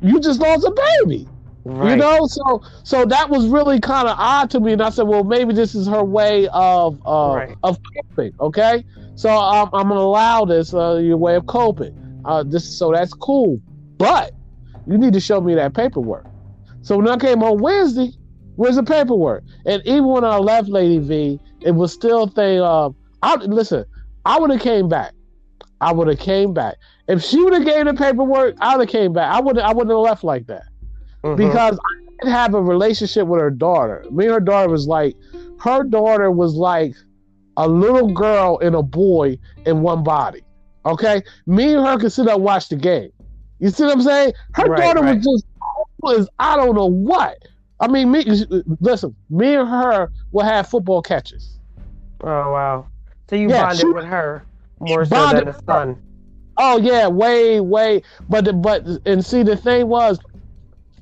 you 0.00 0.20
just 0.20 0.40
lost 0.40 0.64
a 0.64 0.70
baby? 1.02 1.28
Right. 1.64 1.90
You 1.90 1.96
know, 1.96 2.26
so 2.26 2.62
so 2.82 3.04
that 3.04 3.28
was 3.28 3.46
really 3.46 3.78
kind 3.78 4.08
of 4.08 4.16
odd 4.18 4.50
to 4.50 4.60
me, 4.60 4.72
and 4.72 4.82
I 4.82 4.90
said, 4.90 5.06
well, 5.06 5.24
maybe 5.24 5.52
this 5.52 5.74
is 5.74 5.86
her 5.86 6.02
way 6.02 6.48
of 6.52 6.98
uh, 7.06 7.34
right. 7.34 7.56
of 7.62 7.78
coping. 7.94 8.32
Okay, 8.40 8.84
so 9.16 9.28
I'm, 9.28 9.68
I'm 9.74 9.88
gonna 9.88 10.00
allow 10.00 10.44
this 10.44 10.72
uh, 10.72 10.96
your 10.96 11.18
way 11.18 11.36
of 11.36 11.46
coping. 11.46 12.22
Uh, 12.24 12.42
this 12.42 12.78
so 12.78 12.92
that's 12.92 13.12
cool, 13.12 13.60
but 13.98 14.32
you 14.86 14.96
need 14.96 15.12
to 15.12 15.20
show 15.20 15.40
me 15.40 15.54
that 15.56 15.74
paperwork. 15.74 16.26
So 16.80 16.96
when 16.96 17.08
I 17.08 17.18
came 17.18 17.42
on 17.42 17.58
Wednesday, 17.58 18.12
where's 18.56 18.76
the 18.76 18.82
paperwork? 18.82 19.44
And 19.66 19.82
even 19.84 20.06
when 20.06 20.24
I 20.24 20.38
left 20.38 20.68
Lady 20.68 20.98
V, 20.98 21.40
it 21.60 21.72
was 21.72 21.92
still 21.92 22.26
thing. 22.26 22.60
Um, 22.60 22.94
I 23.22 23.36
listen. 23.36 23.84
I 24.24 24.38
would 24.38 24.50
have 24.50 24.60
came 24.60 24.88
back. 24.88 25.12
I 25.80 25.92
would 25.92 26.08
have 26.08 26.18
came 26.18 26.52
back. 26.52 26.76
If 27.06 27.22
she 27.22 27.42
would 27.42 27.54
have 27.54 27.64
gave 27.64 27.86
the 27.86 27.94
paperwork, 27.94 28.56
I 28.60 28.76
would 28.76 28.88
have 28.88 28.92
came 28.92 29.12
back. 29.12 29.32
I 29.32 29.40
would 29.40 29.58
I 29.58 29.72
wouldn't 29.72 29.90
have 29.90 29.98
left 29.98 30.24
like 30.24 30.46
that 30.48 30.64
mm-hmm. 31.22 31.36
because 31.36 31.78
I 31.78 32.00
didn't 32.10 32.32
have 32.32 32.54
a 32.54 32.62
relationship 32.62 33.26
with 33.26 33.40
her 33.40 33.50
daughter. 33.50 34.04
Me 34.10 34.24
and 34.24 34.34
her 34.34 34.40
daughter 34.40 34.68
was 34.68 34.86
like, 34.86 35.16
her 35.60 35.84
daughter 35.84 36.30
was 36.30 36.54
like 36.54 36.94
a 37.56 37.68
little 37.68 38.12
girl 38.12 38.58
and 38.60 38.74
a 38.74 38.82
boy 38.82 39.38
in 39.66 39.82
one 39.82 40.02
body. 40.02 40.42
Okay, 40.86 41.22
me 41.46 41.74
and 41.74 41.86
her 41.86 41.98
could 41.98 42.12
sit 42.12 42.28
up 42.28 42.36
and 42.36 42.44
watch 42.44 42.68
the 42.68 42.76
game. 42.76 43.10
You 43.58 43.70
see 43.70 43.84
what 43.84 43.94
I'm 43.94 44.02
saying? 44.02 44.32
Her 44.54 44.64
right, 44.64 44.80
daughter 44.80 45.00
right. 45.00 45.16
was 45.16 45.24
just 45.24 45.46
was 46.00 46.28
I 46.38 46.56
don't 46.56 46.74
know 46.74 46.86
what. 46.86 47.38
I 47.80 47.88
mean, 47.88 48.10
me 48.10 48.24
listen, 48.80 49.14
me 49.30 49.54
and 49.54 49.68
her 49.68 50.10
will 50.32 50.44
have 50.44 50.68
football 50.68 51.02
catches. 51.02 51.58
Oh 52.22 52.52
wow! 52.52 52.86
So 53.30 53.36
you 53.36 53.48
yeah, 53.48 53.62
bonded 53.62 53.80
she, 53.80 53.86
with 53.86 54.04
her 54.04 54.44
more 54.80 55.04
so 55.04 55.32
than 55.32 55.44
the 55.44 55.62
son. 55.66 56.02
Oh 56.56 56.78
yeah, 56.78 57.06
way, 57.06 57.60
way. 57.60 58.02
But 58.28 58.44
the, 58.44 58.52
but 58.52 58.84
and 59.06 59.24
see 59.24 59.42
the 59.42 59.56
thing 59.56 59.86
was, 59.86 60.18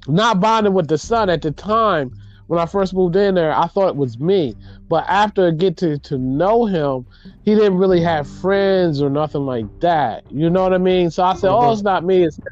not 0.06 0.40
bonding 0.40 0.74
with 0.74 0.88
the 0.88 0.98
son 0.98 1.30
at 1.30 1.42
the 1.42 1.50
time 1.50 2.12
when 2.46 2.60
I 2.60 2.66
first 2.66 2.94
moved 2.94 3.16
in 3.16 3.34
there, 3.34 3.52
I 3.52 3.66
thought 3.66 3.88
it 3.88 3.96
was 3.96 4.18
me. 4.18 4.54
But 4.88 5.04
after 5.08 5.48
I 5.48 5.50
get 5.50 5.76
to, 5.78 5.98
to 5.98 6.18
know 6.18 6.64
him, 6.64 7.06
he 7.44 7.54
didn't 7.54 7.76
really 7.76 8.00
have 8.02 8.28
friends 8.28 9.02
or 9.02 9.10
nothing 9.10 9.44
like 9.44 9.66
that. 9.80 10.24
You 10.30 10.48
know 10.48 10.62
what 10.62 10.72
I 10.72 10.78
mean? 10.78 11.10
So 11.10 11.24
I 11.24 11.34
said, 11.34 11.50
mm-hmm. 11.50 11.64
"Oh, 11.66 11.72
it's 11.72 11.82
not 11.82 12.04
me, 12.04 12.24
it's 12.24 12.36
him." 12.36 12.44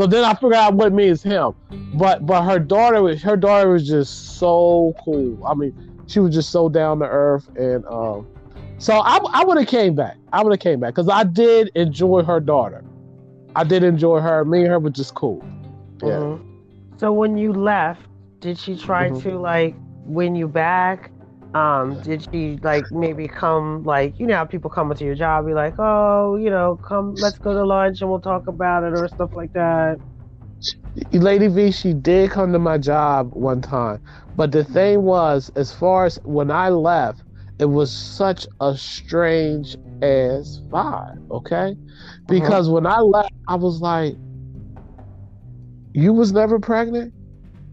So 0.00 0.06
then 0.06 0.24
I 0.24 0.32
figured 0.32 0.54
out 0.54 0.72
what 0.72 0.94
me 0.94 1.08
is 1.08 1.22
him. 1.22 1.52
But 1.92 2.24
but 2.24 2.42
her 2.44 2.58
daughter 2.58 3.02
was 3.02 3.22
her 3.22 3.36
daughter 3.36 3.68
was 3.68 3.86
just 3.86 4.38
so 4.38 4.94
cool. 5.04 5.46
I 5.46 5.52
mean, 5.52 5.74
she 6.06 6.20
was 6.20 6.34
just 6.34 6.48
so 6.48 6.70
down 6.70 7.00
to 7.00 7.04
earth, 7.04 7.46
and 7.54 7.84
um, 7.84 8.26
so 8.78 8.94
I 8.94 9.18
I 9.30 9.44
would 9.44 9.58
have 9.58 9.66
came 9.66 9.94
back. 9.94 10.16
I 10.32 10.42
would 10.42 10.54
have 10.54 10.60
came 10.60 10.80
back 10.80 10.94
because 10.94 11.10
I 11.10 11.24
did 11.24 11.70
enjoy 11.74 12.22
her 12.22 12.40
daughter. 12.40 12.82
I 13.54 13.62
did 13.62 13.84
enjoy 13.84 14.20
her. 14.20 14.42
Me 14.42 14.60
and 14.60 14.68
her 14.68 14.78
were 14.78 14.88
just 14.88 15.14
cool. 15.14 15.44
Yeah. 16.02 16.12
Mm-hmm. 16.12 16.96
So 16.96 17.12
when 17.12 17.36
you 17.36 17.52
left, 17.52 18.00
did 18.38 18.58
she 18.58 18.78
try 18.78 19.10
mm-hmm. 19.10 19.28
to 19.28 19.38
like 19.38 19.74
win 20.06 20.34
you 20.34 20.48
back? 20.48 21.09
Um, 21.54 22.00
did 22.02 22.28
she 22.32 22.58
like 22.62 22.84
maybe 22.92 23.26
come 23.26 23.82
like 23.82 24.20
you 24.20 24.26
know 24.26 24.36
how 24.36 24.44
people 24.44 24.70
come 24.70 24.90
into 24.92 25.04
your 25.04 25.16
job, 25.16 25.46
be 25.46 25.54
like, 25.54 25.74
oh, 25.78 26.36
you 26.36 26.48
know, 26.48 26.78
come, 26.82 27.14
let's 27.16 27.38
go 27.38 27.52
to 27.52 27.64
lunch 27.64 28.00
and 28.00 28.10
we'll 28.10 28.20
talk 28.20 28.46
about 28.46 28.84
it 28.84 28.96
or 28.96 29.08
stuff 29.08 29.30
like 29.34 29.52
that. 29.54 29.98
Lady 31.12 31.48
V, 31.48 31.72
she 31.72 31.92
did 31.92 32.30
come 32.30 32.52
to 32.52 32.58
my 32.58 32.78
job 32.78 33.32
one 33.34 33.60
time, 33.60 34.00
but 34.36 34.52
the 34.52 34.62
thing 34.62 35.02
was, 35.02 35.50
as 35.56 35.72
far 35.72 36.06
as 36.06 36.20
when 36.22 36.50
I 36.50 36.68
left, 36.68 37.22
it 37.58 37.64
was 37.64 37.90
such 37.90 38.46
a 38.60 38.76
strange 38.76 39.74
ass 40.02 40.60
vibe. 40.68 41.30
Okay, 41.30 41.70
uh-huh. 41.72 42.24
because 42.28 42.68
when 42.68 42.86
I 42.86 43.00
left, 43.00 43.32
I 43.48 43.56
was 43.56 43.80
like, 43.80 44.14
you 45.94 46.12
was 46.12 46.30
never 46.32 46.60
pregnant. 46.60 47.12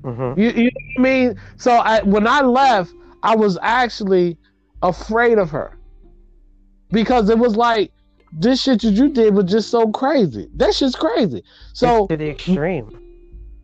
Mm-hmm. 0.02 0.40
You, 0.40 0.50
you 0.50 0.64
know 0.64 0.72
what 0.96 1.00
I 1.00 1.02
mean? 1.02 1.40
So 1.58 1.72
I, 1.74 2.02
when 2.02 2.26
I 2.26 2.42
left, 2.42 2.94
I 3.24 3.36
was 3.36 3.58
actually 3.62 4.38
afraid 4.84 5.38
of 5.38 5.50
her 5.52 5.78
because 6.92 7.30
it 7.30 7.38
was 7.38 7.56
like 7.56 7.92
this 8.32 8.62
shit 8.62 8.82
that 8.82 8.92
you 8.92 9.10
did 9.10 9.34
was 9.34 9.46
just 9.46 9.70
so 9.70 9.92
crazy. 9.92 10.50
That 10.56 10.74
shit's 10.74 10.96
crazy. 10.96 11.44
So 11.74 12.04
it's 12.04 12.10
to 12.10 12.18
the 12.18 12.30
extreme. 12.30 12.90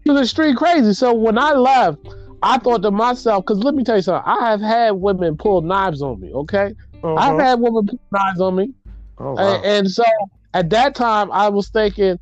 To 0.06 0.14
the 0.14 0.22
extreme 0.22 0.56
crazy. 0.56 0.94
So 0.94 1.14
when 1.14 1.38
I 1.38 1.54
left, 1.54 2.00
I 2.42 2.58
thought 2.58 2.82
to 2.82 2.92
myself, 2.92 3.46
because 3.46 3.64
let 3.64 3.76
me 3.76 3.84
tell 3.84 3.98
you 3.98 4.02
something. 4.02 4.24
I 4.26 4.50
have 4.50 4.62
had 4.62 4.92
women 4.92 5.38
pull 5.38 5.62
knives 5.62 6.02
on 6.02 6.20
me. 6.20 6.34
Okay, 6.34 6.74
uh-huh. 7.04 7.16
I've 7.16 7.40
had 7.40 7.60
women 7.60 7.88
pull 7.88 8.00
knives 8.12 8.42
on 8.42 8.56
me, 8.56 8.74
oh, 9.20 9.34
wow. 9.34 9.56
and, 9.56 9.66
and 9.66 9.92
so 9.92 10.04
at 10.54 10.70
that 10.72 10.96
time 10.96 11.32
I 11.32 11.50
was 11.50 11.70
thinking, 11.70 12.20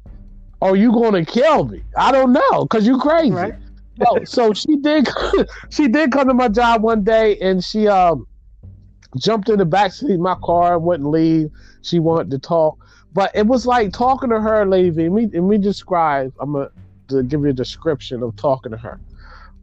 are 0.61 0.75
you 0.75 0.91
going 0.91 1.13
to 1.13 1.29
kill 1.29 1.65
me? 1.65 1.83
I 1.97 2.11
don't 2.11 2.33
know, 2.33 2.67
cause 2.67 2.85
you 2.85 2.99
crazy. 2.99 3.31
Right. 3.31 3.53
So, 3.99 4.23
so 4.25 4.53
she 4.53 4.77
did. 4.77 5.07
she 5.69 5.87
did 5.87 6.11
come 6.11 6.27
to 6.27 6.33
my 6.33 6.47
job 6.47 6.83
one 6.83 7.03
day, 7.03 7.37
and 7.39 7.63
she 7.63 7.87
um 7.87 8.25
jumped 9.17 9.49
in 9.49 9.57
the 9.57 9.65
back 9.65 9.93
seat 9.93 10.13
of 10.13 10.19
my 10.19 10.35
car 10.43 10.75
and 10.75 10.83
wouldn't 10.83 11.09
leave. 11.09 11.49
She 11.81 11.99
wanted 11.99 12.31
to 12.31 12.39
talk, 12.39 12.77
but 13.13 13.31
it 13.35 13.45
was 13.45 13.65
like 13.65 13.91
talking 13.91 14.29
to 14.29 14.39
her, 14.39 14.65
lady. 14.65 15.05
And 15.05 15.15
me, 15.15 15.23
and 15.33 15.47
me 15.47 15.57
describe. 15.57 16.33
I'm 16.39 16.53
gonna 16.53 16.69
to 17.09 17.23
give 17.23 17.41
you 17.41 17.49
a 17.49 17.53
description 17.53 18.23
of 18.23 18.35
talking 18.35 18.71
to 18.71 18.77
her. 18.77 18.99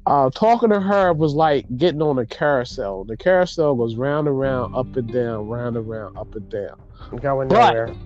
Uh, 0.07 0.31
talking 0.31 0.71
to 0.71 0.81
her 0.81 1.12
was 1.12 1.35
like 1.35 1.67
getting 1.77 2.01
on 2.01 2.19
a 2.19 2.27
carousel. 2.27 3.05
The 3.05 3.17
carousel 3.17 3.75
goes 3.75 3.97
round 3.97 4.27
and 4.27 4.38
round, 4.38 4.75
up 4.75 4.97
and 4.97 5.12
down, 5.12 5.49
round 5.49 5.77
and 5.77 5.88
round, 5.88 6.17
up 6.17 6.35
and 6.35 6.49
down. 6.49 6.77
Going 7.21 7.49
nowhere. 7.49 7.88
But, 7.88 7.97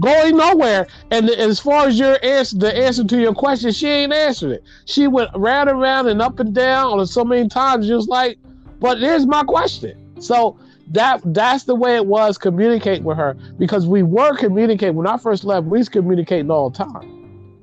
going 0.00 0.36
nowhere. 0.36 0.86
And 1.10 1.30
as 1.30 1.60
far 1.60 1.86
as 1.86 1.98
your 1.98 2.18
answer, 2.24 2.58
the 2.58 2.76
answer 2.76 3.04
to 3.04 3.20
your 3.20 3.34
question, 3.34 3.72
she 3.72 3.88
ain't 3.88 4.12
answered 4.12 4.52
it. 4.52 4.64
She 4.84 5.06
went 5.06 5.30
round 5.34 5.68
and 5.68 5.80
round 5.80 6.08
and 6.08 6.20
up 6.20 6.40
and 6.40 6.54
down 6.54 6.98
on 6.98 7.06
so 7.06 7.24
many 7.24 7.48
times. 7.48 7.86
Just 7.86 8.08
like, 8.08 8.38
but 8.80 8.98
here's 8.98 9.26
my 9.26 9.44
question. 9.44 10.20
So 10.20 10.58
that 10.88 11.20
that's 11.32 11.64
the 11.64 11.74
way 11.74 11.96
it 11.96 12.06
was 12.06 12.36
communicating 12.36 13.04
with 13.04 13.16
her 13.16 13.34
because 13.58 13.86
we 13.86 14.02
were 14.02 14.36
communicating 14.36 14.96
when 14.96 15.06
I 15.06 15.16
first 15.16 15.44
left. 15.44 15.66
We 15.66 15.78
was 15.78 15.88
communicating 15.88 16.50
all 16.50 16.70
the 16.70 16.84
time. 16.84 17.10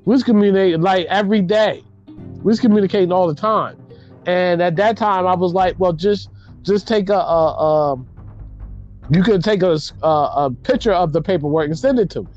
We 0.04 0.12
was 0.12 0.24
communicating 0.24 0.80
like 0.80 1.06
every 1.06 1.42
day. 1.42 1.84
We 2.06 2.42
was 2.42 2.60
communicating 2.60 3.12
all 3.12 3.28
the 3.28 3.34
time. 3.34 3.78
And 4.26 4.62
at 4.62 4.76
that 4.76 4.96
time, 4.96 5.26
I 5.26 5.34
was 5.34 5.52
like, 5.52 5.78
well, 5.78 5.92
just 5.92 6.30
just 6.62 6.86
take 6.86 7.08
a, 7.08 7.14
a, 7.14 7.94
a 7.94 8.04
you 9.10 9.22
could 9.22 9.42
take 9.42 9.62
a, 9.62 9.78
a, 10.02 10.06
uh, 10.06 10.46
a 10.46 10.50
picture 10.50 10.92
of 10.92 11.12
the 11.12 11.20
paperwork 11.20 11.66
and 11.66 11.78
send 11.78 11.98
it 11.98 12.10
to 12.10 12.22
me. 12.22 12.28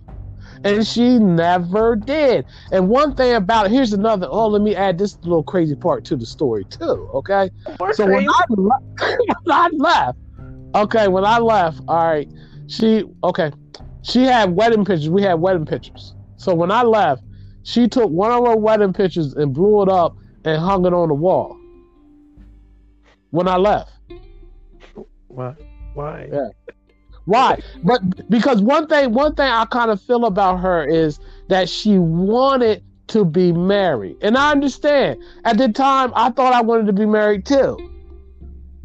And 0.63 0.85
she 0.85 1.19
never 1.19 1.95
did. 1.95 2.45
And 2.71 2.89
one 2.89 3.13
thing 3.15 3.35
about 3.35 3.67
it, 3.67 3.71
here's 3.71 3.93
another. 3.93 4.27
Oh, 4.29 4.47
let 4.47 4.61
me 4.61 4.75
add 4.75 4.97
this 4.97 5.17
little 5.21 5.43
crazy 5.43 5.75
part 5.75 6.05
to 6.05 6.15
the 6.15 6.25
story 6.25 6.65
too. 6.65 7.09
Okay. 7.13 7.51
More 7.79 7.93
so 7.93 8.07
when 8.07 8.27
I, 8.27 8.41
when 8.49 9.51
I 9.51 9.69
left, 9.73 10.17
okay, 10.73 11.07
when 11.07 11.23
I 11.23 11.37
left, 11.37 11.81
all 11.87 12.07
right, 12.07 12.31
she 12.67 13.03
okay, 13.23 13.51
she 14.01 14.23
had 14.23 14.55
wedding 14.55 14.85
pictures. 14.85 15.09
We 15.09 15.21
had 15.21 15.35
wedding 15.35 15.65
pictures. 15.65 16.15
So 16.37 16.55
when 16.55 16.71
I 16.71 16.81
left, 16.81 17.23
she 17.63 17.87
took 17.87 18.09
one 18.09 18.31
of 18.31 18.45
her 18.47 18.55
wedding 18.55 18.93
pictures 18.93 19.33
and 19.33 19.53
blew 19.53 19.83
it 19.83 19.89
up 19.89 20.15
and 20.45 20.59
hung 20.59 20.85
it 20.85 20.93
on 20.93 21.09
the 21.09 21.13
wall. 21.13 21.57
When 23.29 23.47
I 23.47 23.57
left. 23.57 23.91
What? 25.27 25.59
Why? 25.95 26.29
Yeah. 26.31 26.49
Why? 27.25 27.59
But 27.83 28.29
because 28.29 28.61
one 28.61 28.87
thing, 28.87 29.13
one 29.13 29.33
thing 29.33 29.47
I 29.47 29.65
kind 29.65 29.89
of 29.89 29.99
feel 30.01 30.25
about 30.25 30.57
her 30.57 30.85
is 30.85 31.19
that 31.49 31.67
she 31.67 31.97
wanted 31.97 32.83
to 33.07 33.25
be 33.25 33.51
married, 33.51 34.17
and 34.21 34.37
I 34.37 34.51
understand. 34.51 35.21
At 35.43 35.57
the 35.57 35.69
time, 35.69 36.11
I 36.15 36.29
thought 36.31 36.53
I 36.53 36.61
wanted 36.61 36.85
to 36.87 36.93
be 36.93 37.05
married 37.05 37.45
too. 37.45 37.91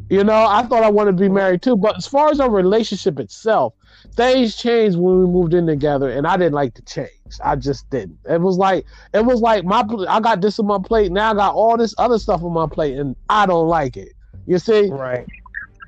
You 0.09 0.25
know, 0.25 0.47
I 0.47 0.65
thought 0.65 0.83
I 0.83 0.91
wanted 0.91 1.13
to 1.13 1.23
be 1.23 1.29
married 1.29 1.63
too. 1.63 1.77
But 1.77 1.97
as 1.99 2.07
far 2.07 2.31
as 2.31 2.41
our 2.41 2.51
relationship 2.51 3.21
itself, 3.21 3.75
things 4.17 4.57
changed 4.57 4.99
when 4.99 5.21
we 5.21 5.27
moved 5.27 5.55
in 5.55 5.67
together, 5.67 6.11
and 6.11 6.27
I 6.27 6.37
didn't 6.37 6.55
like 6.55 6.75
the 6.75 6.83
change. 6.83 7.11
I 7.45 7.57
just 7.57 7.89
didn't. 7.91 8.19
It 8.29 8.41
was 8.41 8.57
like 8.57 8.85
it 9.15 9.25
was 9.25 9.41
like 9.41 9.65
my 9.65 9.85
I 10.09 10.21
got 10.21 10.41
this 10.41 10.59
on 10.59 10.67
my 10.67 10.79
plate. 10.83 11.13
Now 11.13 11.31
I 11.31 11.35
got 11.35 11.55
all 11.55 11.77
this 11.77 11.95
other 11.99 12.19
stuff 12.19 12.43
on 12.43 12.53
my 12.53 12.67
plate, 12.67 12.99
and 12.99 13.15
I 13.29 13.47
don't 13.47 13.69
like 13.69 13.97
it. 13.97 14.13
You 14.47 14.59
see, 14.59 14.91
right? 14.91 15.27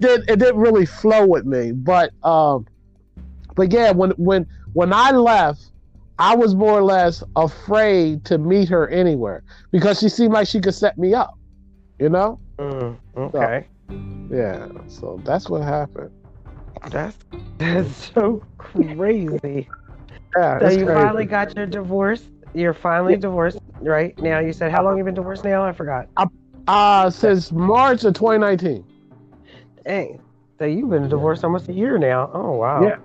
Did 0.02 0.28
it 0.28 0.38
didn't 0.38 0.60
really 0.60 0.86
flow 0.86 1.26
with 1.26 1.46
me. 1.46 1.72
But 1.72 2.12
um, 2.22 2.66
but 3.54 3.72
yeah, 3.72 3.92
when 3.92 4.10
when 4.12 4.46
when 4.72 4.92
I 4.92 5.10
left, 5.10 5.70
I 6.18 6.36
was 6.36 6.54
more 6.54 6.72
or 6.72 6.82
less 6.82 7.22
afraid 7.36 8.24
to 8.26 8.38
meet 8.38 8.68
her 8.68 8.88
anywhere 8.88 9.42
because 9.70 9.98
she 9.98 10.08
seemed 10.08 10.32
like 10.32 10.48
she 10.48 10.60
could 10.60 10.74
set 10.74 10.98
me 10.98 11.14
up. 11.14 11.38
You 11.98 12.08
know? 12.08 12.38
Mm, 12.58 12.96
okay. 13.16 13.66
So, 13.88 13.96
yeah. 14.30 14.68
So 14.88 15.20
that's 15.24 15.48
what 15.48 15.62
happened. 15.62 16.10
That's 16.90 17.16
that's 17.58 18.12
so 18.12 18.42
crazy. 18.58 19.68
Yeah, 20.34 20.60
so 20.60 20.70
you 20.70 20.86
crazy. 20.86 20.86
finally 20.86 21.24
got 21.26 21.54
your 21.54 21.66
divorce. 21.66 22.22
You're 22.54 22.72
finally 22.72 23.12
yeah. 23.12 23.18
divorced, 23.18 23.58
right? 23.82 24.18
Now 24.18 24.38
you 24.38 24.54
said 24.54 24.72
how 24.72 24.82
long 24.82 24.96
you 24.96 25.04
been 25.04 25.12
divorced 25.12 25.44
now? 25.44 25.62
I 25.62 25.72
forgot. 25.72 26.08
Uh, 26.16 26.26
uh 26.66 27.10
since 27.10 27.52
March 27.52 28.04
of 28.04 28.14
2019. 28.14 28.82
Dang. 29.84 30.20
So 30.58 30.64
you've 30.66 30.90
been 30.90 31.08
divorced 31.08 31.44
almost 31.44 31.68
a 31.68 31.72
year 31.72 31.98
now. 31.98 32.30
Oh 32.32 32.52
wow. 32.56 32.82
Yeah. 32.82 32.96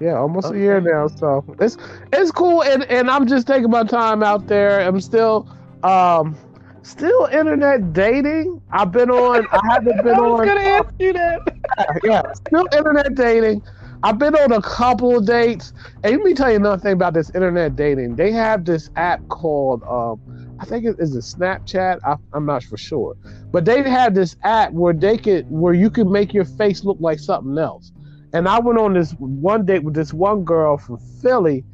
Yeah, 0.00 0.18
almost 0.18 0.48
okay. 0.48 0.58
a 0.58 0.60
year 0.60 0.80
now. 0.80 1.08
So 1.08 1.44
it's 1.60 1.76
it's 2.12 2.30
cool 2.30 2.62
and, 2.62 2.84
and 2.84 3.10
I'm 3.10 3.26
just 3.26 3.46
taking 3.46 3.70
my 3.70 3.84
time 3.84 4.22
out 4.22 4.46
there. 4.46 4.80
I'm 4.80 5.00
still 5.00 5.48
um 5.82 6.36
still 6.82 7.26
internet 7.26 7.92
dating. 7.92 8.60
I've 8.70 8.92
been 8.92 9.10
on. 9.10 9.46
I 9.52 9.60
haven't 9.70 10.02
been 10.04 10.14
I 10.14 10.20
was 10.20 10.40
on. 10.40 10.46
gonna 10.46 10.60
ask 10.60 10.88
you 10.98 11.12
that. 11.12 11.40
yeah, 12.04 12.22
still 12.46 12.66
internet 12.72 13.14
dating. 13.14 13.62
I've 14.02 14.18
been 14.18 14.34
on 14.34 14.52
a 14.52 14.60
couple 14.62 15.16
of 15.16 15.26
dates. 15.26 15.72
And 16.02 16.12
let 16.16 16.22
me 16.22 16.34
tell 16.34 16.50
you 16.50 16.56
another 16.56 16.80
thing 16.80 16.92
about 16.92 17.14
this 17.14 17.30
internet 17.34 17.76
dating. 17.76 18.16
They 18.16 18.32
have 18.32 18.64
this 18.64 18.90
app 18.96 19.26
called, 19.28 19.82
um, 19.84 20.20
I 20.62 20.64
think 20.64 20.84
it 20.84 20.94
is 21.00 21.16
a 21.16 21.18
Snapchat. 21.18 21.98
I, 22.06 22.14
I'm 22.32 22.46
not 22.46 22.62
for 22.62 22.76
sure, 22.76 23.16
but 23.50 23.64
they 23.64 23.82
had 23.82 24.14
this 24.14 24.36
app 24.44 24.70
where 24.72 24.94
they 24.94 25.18
could, 25.18 25.44
where 25.50 25.74
you 25.74 25.90
can 25.90 26.10
make 26.10 26.32
your 26.32 26.44
face 26.44 26.84
look 26.84 26.98
like 27.00 27.18
something 27.18 27.58
else. 27.58 27.90
And 28.32 28.48
I 28.48 28.60
went 28.60 28.78
on 28.78 28.94
this 28.94 29.10
one 29.18 29.66
date 29.66 29.82
with 29.82 29.94
this 29.94 30.14
one 30.14 30.44
girl 30.44 30.78
from 30.78 30.98
Philly, 31.20 31.64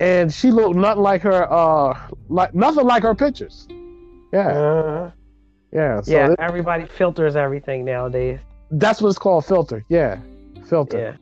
and 0.00 0.34
she 0.34 0.50
looked 0.50 0.74
nothing 0.74 1.02
like 1.04 1.22
her, 1.22 1.50
uh, 1.52 1.96
like 2.28 2.52
nothing 2.52 2.84
like 2.84 3.04
her 3.04 3.14
pictures. 3.14 3.68
Yeah, 4.32 4.48
Uh, 4.48 5.10
yeah. 5.72 6.00
So 6.00 6.10
yeah, 6.12 6.30
it- 6.32 6.40
everybody 6.40 6.86
filters 6.86 7.36
everything 7.36 7.84
nowadays. 7.84 8.40
that's 8.72 9.00
what 9.00 9.10
it's 9.10 9.18
called, 9.18 9.46
filter. 9.46 9.84
Yeah, 9.88 10.18
filter. 10.68 10.98
Yeah, 10.98 11.16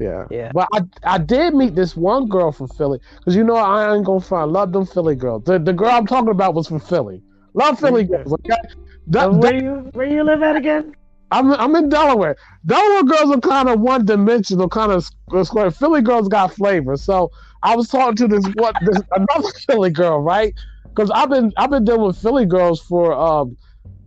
Yeah. 0.00 0.26
Yeah. 0.30 0.52
But 0.52 0.68
I 0.72 0.80
I 1.04 1.18
did 1.18 1.54
meet 1.54 1.76
this 1.76 1.96
one 1.96 2.28
girl 2.28 2.52
from 2.52 2.68
Philly 2.68 3.00
because 3.18 3.36
you 3.36 3.44
know 3.44 3.56
I 3.56 3.94
ain't 3.94 4.06
gonna 4.06 4.20
find 4.20 4.52
love 4.52 4.72
them 4.72 4.86
Philly 4.86 5.16
girls. 5.16 5.44
The 5.44 5.58
the 5.58 5.74
girl 5.74 5.90
I'm 5.90 6.06
talking 6.06 6.30
about 6.30 6.54
was 6.54 6.68
from 6.68 6.80
Philly. 6.80 7.24
Love 7.54 7.78
Philly 7.80 8.04
girls. 8.04 8.32
Okay. 8.34 8.60
That- 9.08 9.30
Uh, 9.30 9.38
that- 9.40 9.54
where 9.54 9.54
you 9.54 9.90
where 9.92 10.06
you 10.06 10.24
live 10.24 10.42
at 10.42 10.56
again? 10.56 10.94
I'm 11.30 11.52
I'm 11.52 11.76
in 11.76 11.88
Delaware. 11.88 12.36
Delaware 12.66 13.04
girls 13.04 13.36
are 13.36 13.40
kind 13.40 13.68
of 13.68 13.80
one 13.80 14.04
dimensional, 14.04 14.68
kind 14.68 14.92
of 14.92 15.08
square. 15.46 15.70
Philly 15.70 16.02
girls 16.02 16.28
got 16.28 16.52
flavor. 16.54 16.96
So 16.96 17.30
I 17.62 17.76
was 17.76 17.88
talking 17.88 18.16
to 18.16 18.28
this 18.28 18.46
what 18.54 18.76
this 18.80 19.00
another 19.14 19.48
Philly 19.68 19.90
girl, 19.90 20.20
right? 20.20 20.54
Because 20.94 21.10
I've 21.10 21.30
been 21.30 21.52
I've 21.56 21.70
been 21.70 21.84
dealing 21.84 22.02
with 22.06 22.18
Philly 22.18 22.46
girls 22.46 22.80
for 22.80 23.12
um 23.12 23.56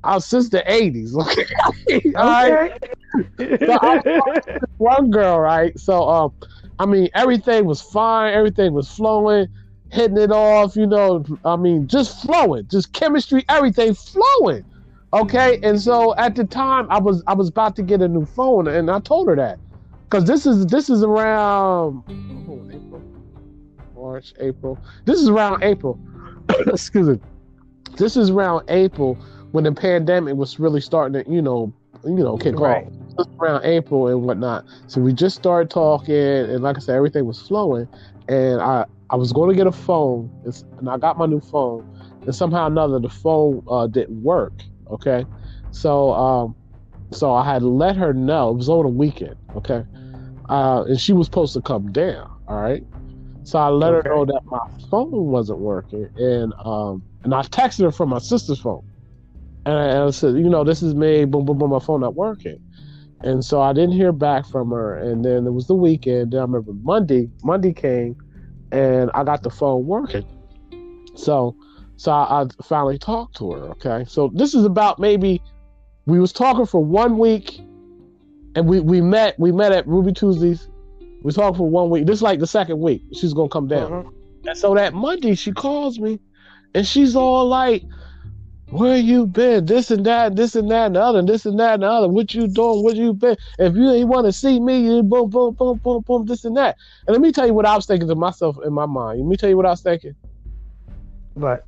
uh, 0.04 0.20
since 0.20 0.50
the 0.50 0.64
'80s. 0.68 1.16
Okay. 1.16 2.14
All 2.16 2.52
right? 2.52 2.84
Okay. 3.40 4.20
one 4.78 5.12
girl, 5.12 5.40
right? 5.40 5.78
So, 5.80 6.08
um, 6.10 6.34
I 6.80 6.86
mean, 6.86 7.10
everything 7.14 7.66
was 7.66 7.82
fine. 7.82 8.34
Everything 8.34 8.74
was 8.74 8.90
flowing, 8.90 9.48
hitting 9.92 10.18
it 10.18 10.32
off. 10.32 10.76
You 10.76 10.88
know, 10.88 11.24
I 11.46 11.56
mean, 11.56 11.88
just 11.88 12.22
flowing, 12.22 12.68
just 12.68 12.94
chemistry, 12.94 13.46
everything 13.50 13.94
flowing. 13.94 14.66
Okay, 15.14 15.60
and 15.62 15.80
so 15.80 16.16
at 16.16 16.36
the 16.36 16.44
time, 16.44 16.88
I 16.90 17.00
was 17.00 17.22
I 17.28 17.34
was 17.34 17.50
about 17.50 17.76
to 17.76 17.84
get 17.84 18.02
a 18.02 18.08
new 18.08 18.26
phone, 18.26 18.68
and 18.68 18.90
I 18.90 19.00
told 19.00 19.28
her 19.28 19.36
that 19.36 19.60
because 20.14 20.26
this 20.26 20.46
is 20.48 20.66
this 20.66 20.90
is 20.90 21.04
around 21.04 22.04
oh, 22.08 22.70
April, 22.72 23.02
March, 23.96 24.34
April. 24.40 24.80
This 25.06 25.20
is 25.20 25.30
around 25.30 25.64
April. 25.64 26.00
Excuse 26.68 27.10
me. 27.10 27.20
This 27.96 28.18
is 28.18 28.32
around 28.32 28.66
April 28.70 29.18
when 29.54 29.66
the 29.66 29.74
pandemic 29.74 30.38
was 30.38 30.60
really 30.60 30.82
starting 30.82 31.24
to, 31.24 31.32
you 31.32 31.42
know, 31.42 31.74
you 32.06 32.16
know, 32.24 32.38
kick 32.38 32.62
Right. 32.62 32.86
off 32.86 32.94
just 33.18 33.30
around 33.42 33.66
April 33.66 34.08
and 34.10 34.24
whatnot. 34.24 34.66
So 34.88 35.02
we 35.02 35.14
just 35.14 35.38
started 35.38 35.72
talking, 35.72 36.16
and 36.16 36.64
like 36.64 36.78
I 36.78 36.82
said, 36.82 36.96
everything 36.98 37.26
was 37.26 37.42
flowing. 37.42 37.90
And 38.30 38.62
I 38.62 38.86
I 39.12 39.18
was 39.18 39.34
going 39.34 39.50
to 39.52 39.56
get 39.56 39.68
a 39.68 39.74
phone, 39.74 40.32
and 40.80 40.90
I 40.90 40.98
got 40.98 41.18
my 41.18 41.28
new 41.28 41.42
phone, 41.42 41.86
and 42.26 42.36
somehow 42.36 42.66
or 42.66 42.68
another 42.68 43.00
the 43.00 43.10
phone 43.10 43.64
uh, 43.70 43.88
didn't 43.88 44.24
work. 44.24 44.64
Okay, 44.92 45.28
so 45.72 46.14
um, 46.14 46.58
so 47.14 47.34
I 47.34 47.46
had 47.46 47.64
let 47.64 47.98
her 47.98 48.14
know 48.14 48.52
it 48.52 48.58
was 48.58 48.70
on 48.70 48.86
a 48.86 48.90
weekend. 48.90 49.36
Okay, 49.56 49.86
uh, 50.50 50.86
and 50.88 51.00
she 51.00 51.14
was 51.14 51.28
supposed 51.28 51.54
to 51.56 51.62
come 51.62 51.92
down. 51.92 52.28
All 52.48 52.62
right, 52.62 52.84
so 53.44 53.60
I 53.60 53.70
let 53.70 53.94
Okay. 53.94 53.96
her 53.96 54.04
know 54.10 54.26
that 54.26 54.42
my 54.52 54.60
phone 54.92 55.28
wasn't 55.28 55.60
working, 55.60 56.10
and 56.18 56.54
um, 56.66 57.04
and 57.24 57.34
I 57.36 57.44
texted 57.44 57.84
her 57.86 57.92
from 57.92 58.10
my 58.10 58.20
sister's 58.20 58.60
phone. 58.62 58.84
And 59.66 59.76
I, 59.76 60.06
I 60.06 60.10
said, 60.12 60.36
you 60.36 60.50
know, 60.50 60.64
this 60.64 60.82
is 60.84 60.94
me. 60.94 61.26
Boom, 61.26 61.46
boom, 61.46 61.58
boom. 61.58 61.70
My 61.72 61.80
phone 61.80 62.02
not 62.02 62.16
working. 62.16 62.60
And 63.22 63.44
so 63.44 63.62
I 63.62 63.72
didn't 63.72 63.94
hear 63.94 64.12
back 64.12 64.46
from 64.46 64.72
her. 64.72 64.98
And 64.98 65.24
then 65.24 65.48
it 65.48 65.52
was 65.52 65.68
the 65.68 65.76
weekend. 65.76 66.34
Then 66.34 66.40
I 66.40 66.44
remember 66.44 66.74
Monday. 66.82 67.30
Monday 67.44 67.74
came, 67.74 68.18
and 68.72 69.10
I 69.14 69.24
got 69.24 69.44
the 69.44 69.50
phone 69.50 69.86
working. 69.86 70.26
So, 71.16 71.56
so 71.96 72.12
I, 72.12 72.42
I 72.42 72.46
finally 72.64 72.98
talked 72.98 73.38
to 73.38 73.52
her. 73.52 73.60
Okay. 73.72 74.04
So 74.08 74.32
this 74.34 74.54
is 74.54 74.66
about 74.66 75.00
maybe 75.00 75.42
we 76.06 76.20
was 76.20 76.34
talking 76.34 76.66
for 76.66 76.84
one 76.84 77.18
week, 77.18 77.60
and 78.56 78.68
we 78.68 78.82
we 78.82 79.00
met 79.00 79.40
we 79.40 79.54
met 79.54 79.72
at 79.72 79.88
Ruby 79.88 80.12
Tuesdays. 80.12 80.68
We 81.24 81.32
talked 81.32 81.56
for 81.56 81.70
one 81.70 81.90
week. 81.90 82.06
This 82.06 82.18
is 82.18 82.22
like 82.22 82.40
the 82.40 82.48
second 82.48 82.80
week. 82.82 83.02
She's 83.14 83.34
gonna 83.34 83.48
come 83.48 83.70
down. 83.70 83.90
Mhm. 83.90 84.14
And 84.48 84.58
so 84.58 84.76
that 84.76 84.94
Monday 84.94 85.36
she 85.36 85.54
calls 85.54 85.98
me 85.98 86.20
and 86.76 86.86
she's 86.86 87.16
all 87.16 87.48
like, 87.48 87.84
Where 88.74 88.98
you 88.98 89.28
been? 89.28 89.68
This 89.68 89.92
and 89.92 90.04
that, 90.08 90.36
this 90.36 90.56
and 90.56 90.72
that, 90.72 90.88
and 90.88 90.96
the 90.96 91.02
other, 91.02 91.20
and 91.20 91.30
this 91.30 91.46
and 91.46 91.60
that, 91.60 91.76
and 91.76 91.84
the 91.84 91.88
other. 91.88 92.08
What 92.08 92.34
you 92.34 92.48
doing? 92.48 92.84
What 92.84 92.96
you 92.96 93.14
been? 93.14 93.38
If 93.60 93.76
you 93.76 93.92
ain't 93.92 94.10
want 94.10 94.26
to 94.26 94.34
see 94.34 94.60
me, 94.60 94.80
you 94.80 95.04
boom, 95.04 95.30
boom, 95.30 95.54
boom, 95.54 95.80
boom, 95.84 96.02
boom, 96.08 96.26
this 96.26 96.44
and 96.44 96.58
that. 96.58 96.76
And 97.06 97.14
let 97.14 97.22
me 97.22 97.32
tell 97.32 97.46
you 97.46 97.54
what 97.54 97.68
I 97.68 97.76
was 97.76 97.86
thinking 97.86 98.08
to 98.08 98.16
myself 98.16 98.58
in 98.66 98.74
my 98.74 98.88
mind. 98.88 99.20
Let 99.20 99.28
me 99.28 99.38
tell 99.38 99.50
you 99.50 99.58
what 99.58 99.68
I 99.68 99.70
was 99.70 99.82
thinking. 99.82 100.16
But 101.36 101.68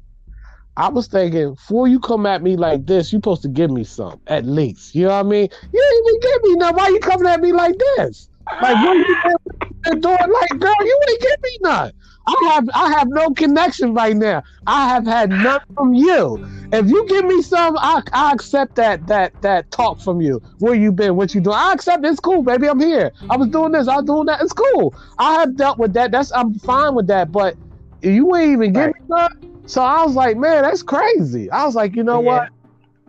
I 0.77 0.89
was 0.89 1.07
thinking, 1.07 1.51
before 1.51 1.87
you 1.87 1.99
come 1.99 2.25
at 2.25 2.41
me 2.41 2.57
like 2.57 2.87
this, 2.87 3.13
you 3.13 3.17
supposed 3.17 3.43
to 3.43 3.49
give 3.49 3.69
me 3.69 3.83
some, 3.83 4.19
at 4.25 4.47
least. 4.47 4.95
You 4.95 5.03
know 5.03 5.09
what 5.09 5.27
I 5.27 5.29
mean? 5.29 5.47
You 5.73 5.79
didn't 5.79 6.07
even 6.07 6.19
give 6.21 6.43
me 6.43 6.55
none. 6.55 6.75
Why 6.75 6.87
you 6.87 6.99
coming 7.01 7.27
at 7.27 7.39
me 7.39 7.53
like 7.53 7.75
this? 7.97 8.29
Like 8.63 8.83
what 8.83 8.97
you 8.97 10.01
doing? 10.01 10.17
Like, 10.17 10.59
girl, 10.59 10.73
you 10.81 10.99
ain't 11.09 11.21
give 11.21 11.37
me 11.43 11.57
none. 11.61 11.91
I 12.27 12.49
have 12.53 12.69
I 12.73 12.91
have 12.93 13.07
no 13.09 13.29
connection 13.31 13.93
right 13.93 14.15
now. 14.15 14.43
I 14.65 14.87
have 14.89 15.05
had 15.05 15.31
none 15.31 15.59
from 15.75 15.93
you. 15.93 16.43
If 16.71 16.87
you 16.87 17.05
give 17.07 17.25
me 17.25 17.41
some, 17.41 17.77
I 17.77 18.01
I 18.13 18.31
accept 18.33 18.75
that 18.75 19.05
that 19.07 19.39
that 19.41 19.69
talk 19.71 19.99
from 19.99 20.21
you. 20.21 20.41
Where 20.59 20.73
you 20.73 20.91
been? 20.91 21.15
What 21.15 21.35
you 21.35 21.41
doing? 21.41 21.55
I 21.55 21.73
accept 21.73 22.03
it. 22.03 22.09
it's 22.09 22.19
cool, 22.19 22.41
baby. 22.41 22.67
I'm 22.67 22.79
here. 22.79 23.11
I 23.29 23.37
was 23.37 23.49
doing 23.49 23.71
this. 23.71 23.87
I 23.87 23.97
was 23.97 24.05
doing 24.05 24.25
that. 24.25 24.41
It's 24.41 24.53
cool. 24.53 24.95
I 25.19 25.33
have 25.35 25.55
dealt 25.55 25.77
with 25.77 25.93
that. 25.93 26.11
That's 26.11 26.31
I'm 26.33 26.53
fine 26.55 26.95
with 26.95 27.07
that. 27.07 27.31
But 27.31 27.55
you 28.01 28.35
ain't 28.35 28.53
even 28.53 28.73
give 28.73 28.87
me 28.87 28.93
none. 29.07 29.29
So 29.67 29.81
I 29.83 30.03
was 30.03 30.15
like, 30.15 30.37
man, 30.37 30.63
that's 30.63 30.83
crazy. 30.83 31.49
I 31.51 31.65
was 31.65 31.75
like, 31.75 31.95
you 31.95 32.03
know 32.03 32.21
Yeah. 32.21 32.25
what? 32.27 32.49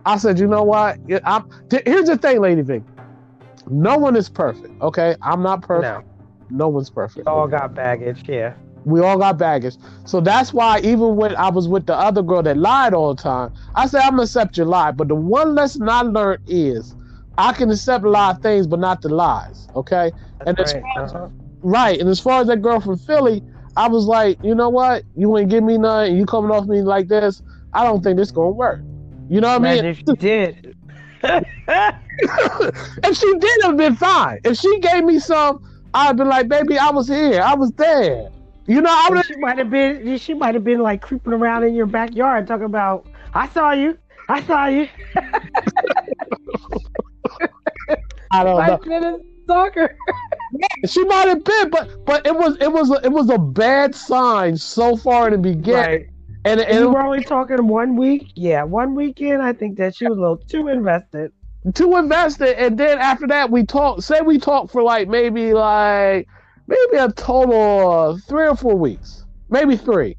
I 0.04 0.18
said, 0.18 0.38
you 0.38 0.46
know 0.46 0.62
what? 0.62 0.98
I'm, 1.24 1.44
here's 1.84 2.06
the 2.06 2.16
thing, 2.16 2.40
Lady 2.40 2.62
V. 2.62 2.80
No 3.68 3.98
one 3.98 4.14
is 4.14 4.28
perfect. 4.28 4.80
Okay, 4.80 5.16
I'm 5.20 5.42
not 5.42 5.62
perfect. 5.62 6.06
no, 6.50 6.58
No 6.58 6.68
one's 6.68 6.90
perfect. 6.90 7.26
all 7.26 7.48
got 7.48 7.74
baggage. 7.74 8.22
Yeah. 8.28 8.54
We 8.86 9.00
all 9.00 9.18
got 9.18 9.36
baggage. 9.36 9.74
So 10.04 10.20
that's 10.20 10.54
why 10.54 10.78
even 10.80 11.16
when 11.16 11.34
I 11.36 11.50
was 11.50 11.66
with 11.68 11.86
the 11.86 11.94
other 11.94 12.22
girl 12.22 12.42
that 12.44 12.56
lied 12.56 12.94
all 12.94 13.14
the 13.14 13.20
time, 13.22 13.52
I 13.74 13.86
said 13.86 14.00
I'm 14.02 14.10
gonna 14.12 14.22
accept 14.22 14.56
your 14.56 14.66
lie. 14.66 14.92
But 14.92 15.08
the 15.08 15.16
one 15.16 15.54
lesson 15.56 15.88
I 15.88 16.02
learned 16.02 16.42
is 16.46 16.94
I 17.36 17.52
can 17.52 17.70
accept 17.70 18.04
a 18.04 18.08
lot 18.10 18.36
of 18.36 18.42
things, 18.42 18.66
but 18.68 18.78
not 18.78 19.02
the 19.02 19.08
lies. 19.08 19.68
Okay? 19.74 20.12
And 20.46 20.58
as 20.60 20.72
right. 20.72 20.82
far 20.94 21.04
as- 21.04 21.12
Uh-huh. 21.14 21.28
Right. 21.62 21.98
And 21.98 22.08
as 22.08 22.20
far 22.20 22.40
as 22.42 22.46
that 22.46 22.62
girl 22.62 22.78
from 22.80 22.96
Philly, 22.96 23.42
I 23.76 23.88
was 23.88 24.06
like, 24.06 24.38
you 24.44 24.54
know 24.54 24.68
what? 24.70 25.02
You 25.16 25.36
ain't 25.36 25.50
give 25.50 25.64
me 25.64 25.78
none 25.78 26.06
and 26.06 26.16
you 26.16 26.24
coming 26.24 26.52
off 26.52 26.66
me 26.66 26.80
like 26.82 27.08
this, 27.08 27.42
I 27.74 27.82
don't 27.84 28.02
think 28.04 28.16
this 28.18 28.30
gonna 28.30 28.50
work. 28.50 28.80
You 29.28 29.40
know 29.40 29.48
what 29.48 29.54
I 29.66 29.74
Imagine 29.74 29.84
mean? 29.84 29.90
if 29.90 29.98
she 29.98 30.14
did. 30.14 30.76
if 33.04 33.16
she 33.16 33.38
did 33.38 33.62
have 33.64 33.76
been 33.76 33.96
fine. 33.96 34.38
If 34.44 34.58
she 34.58 34.78
gave 34.78 35.04
me 35.04 35.18
some, 35.18 35.60
I'd 35.92 36.16
be 36.16 36.24
like, 36.24 36.48
baby, 36.48 36.78
I 36.78 36.90
was 36.90 37.08
here. 37.08 37.42
I 37.42 37.54
was 37.54 37.72
there. 37.72 38.28
You 38.66 38.80
know, 38.80 38.90
I 38.90 39.08
would 39.10 39.24
she 39.26 39.36
might 39.36 39.58
have 39.58 39.70
been. 39.70 40.18
She 40.18 40.34
might 40.34 40.54
have 40.54 40.64
been 40.64 40.80
like 40.80 41.00
creeping 41.02 41.32
around 41.32 41.64
in 41.64 41.74
your 41.74 41.86
backyard, 41.86 42.46
talking 42.46 42.64
about, 42.66 43.06
"I 43.34 43.48
saw 43.48 43.72
you. 43.72 43.96
I 44.28 44.42
saw 44.42 44.66
you." 44.66 44.88
I 48.32 48.44
don't 48.44 48.66
know. 48.66 48.78
Been 48.78 49.04
a 49.04 49.18
stalker. 49.44 49.96
She 50.86 51.04
might 51.04 51.28
have 51.28 51.44
been, 51.44 51.70
but 51.70 52.04
but 52.04 52.26
it 52.26 52.34
was 52.34 52.56
it 52.60 52.72
was 52.72 52.90
it 53.04 53.12
was 53.12 53.30
a 53.30 53.38
bad 53.38 53.94
sign 53.94 54.56
so 54.56 54.96
far 54.96 55.26
in 55.28 55.32
the 55.34 55.38
beginning, 55.38 55.74
Right. 55.74 56.06
and, 56.44 56.60
And 56.60 56.70
and 56.84 56.92
were 56.92 57.00
only 57.02 57.22
talking 57.22 57.66
one 57.68 57.96
week. 57.96 58.32
Yeah, 58.34 58.64
one 58.64 58.94
weekend. 58.94 59.42
I 59.42 59.52
think 59.52 59.76
that 59.78 59.94
she 59.94 60.06
was 60.06 60.18
a 60.18 60.20
little 60.20 60.38
too 60.38 60.68
invested. 60.68 61.32
Too 61.74 61.96
invested, 61.96 62.56
and 62.58 62.78
then 62.78 62.98
after 62.98 63.26
that 63.28 63.50
we 63.50 63.64
talked. 63.64 64.02
Say 64.02 64.20
we 64.20 64.38
talked 64.38 64.70
for 64.72 64.82
like 64.82 65.08
maybe 65.08 65.52
like 65.52 66.28
maybe 66.66 66.96
a 66.98 67.10
total 67.12 67.92
of 67.92 68.22
three 68.24 68.46
or 68.46 68.56
four 68.56 68.76
weeks, 68.76 69.24
maybe 69.48 69.76
three. 69.76 70.16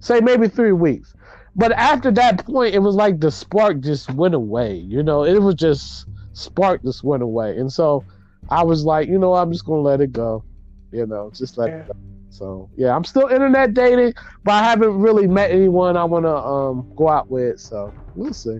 Say 0.00 0.20
maybe 0.20 0.48
three 0.48 0.72
weeks, 0.72 1.14
but 1.54 1.72
after 1.72 2.10
that 2.12 2.44
point, 2.44 2.74
it 2.74 2.78
was 2.80 2.94
like 2.94 3.20
the 3.20 3.30
spark 3.30 3.80
just 3.80 4.10
went 4.10 4.34
away. 4.34 4.74
You 4.76 5.02
know, 5.02 5.24
it 5.24 5.40
was 5.40 5.54
just 5.54 6.06
spark 6.32 6.82
just 6.82 7.02
went 7.02 7.22
away, 7.22 7.56
and 7.58 7.72
so 7.72 8.04
I 8.48 8.64
was 8.64 8.84
like, 8.84 9.08
you 9.08 9.18
know, 9.18 9.34
I'm 9.34 9.52
just 9.52 9.64
gonna 9.64 9.80
let 9.80 10.00
it 10.00 10.12
go. 10.12 10.44
You 10.92 11.06
know, 11.06 11.30
just 11.34 11.58
let 11.58 11.68
Yeah. 11.68 11.80
it 11.80 11.86
go. 11.86 11.92
So 12.30 12.70
yeah, 12.76 12.94
I'm 12.94 13.04
still 13.04 13.28
internet 13.28 13.74
dating, 13.74 14.12
but 14.44 14.52
I 14.54 14.62
haven't 14.64 14.98
really 14.98 15.26
met 15.26 15.50
anyone 15.50 15.96
I 15.96 16.04
want 16.04 16.24
to 16.26 16.34
um 16.36 16.86
go 16.96 17.08
out 17.08 17.28
with. 17.30 17.58
So 17.60 17.94
we'll 18.14 18.32
see. 18.34 18.58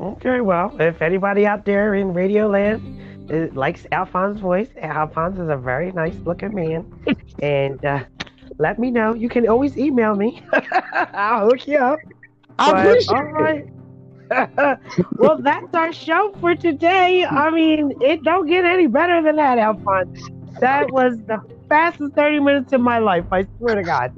Okay, 0.00 0.40
well, 0.40 0.76
if 0.78 1.00
anybody 1.00 1.46
out 1.46 1.64
there 1.64 1.94
in 1.94 2.12
Radio 2.12 2.46
Land 2.48 2.82
uh, 3.30 3.46
likes 3.54 3.86
Alphonse's 3.92 4.40
voice, 4.40 4.68
Alphonse 4.80 5.38
is 5.38 5.48
a 5.48 5.56
very 5.56 5.92
nice 5.92 6.16
looking 6.24 6.54
man. 6.54 6.86
and 7.42 7.84
uh, 7.84 8.04
let 8.58 8.78
me 8.78 8.90
know. 8.90 9.14
You 9.14 9.28
can 9.28 9.48
always 9.48 9.76
email 9.76 10.14
me. 10.14 10.42
I'll 10.92 11.48
hook 11.50 11.66
you 11.66 11.78
up. 11.78 12.00
I 12.58 12.70
But, 12.70 12.88
appreciate 12.88 13.08
all 13.08 13.24
right. 13.24 13.64
well, 15.18 15.40
that's 15.42 15.74
our 15.74 15.92
show 15.92 16.34
for 16.40 16.54
today. 16.54 17.24
I 17.24 17.50
mean, 17.50 17.92
it 18.00 18.22
don't 18.24 18.46
get 18.46 18.64
any 18.64 18.86
better 18.86 19.22
than 19.22 19.36
that, 19.36 19.58
Alphonse. 19.58 20.08
That 20.60 20.90
was 20.90 21.16
the 21.26 21.40
fastest 21.68 22.14
30 22.14 22.40
minutes 22.40 22.72
of 22.72 22.80
my 22.80 22.98
life, 22.98 23.26
I 23.32 23.46
swear 23.58 23.76
to 23.76 23.84
God. 23.84 24.12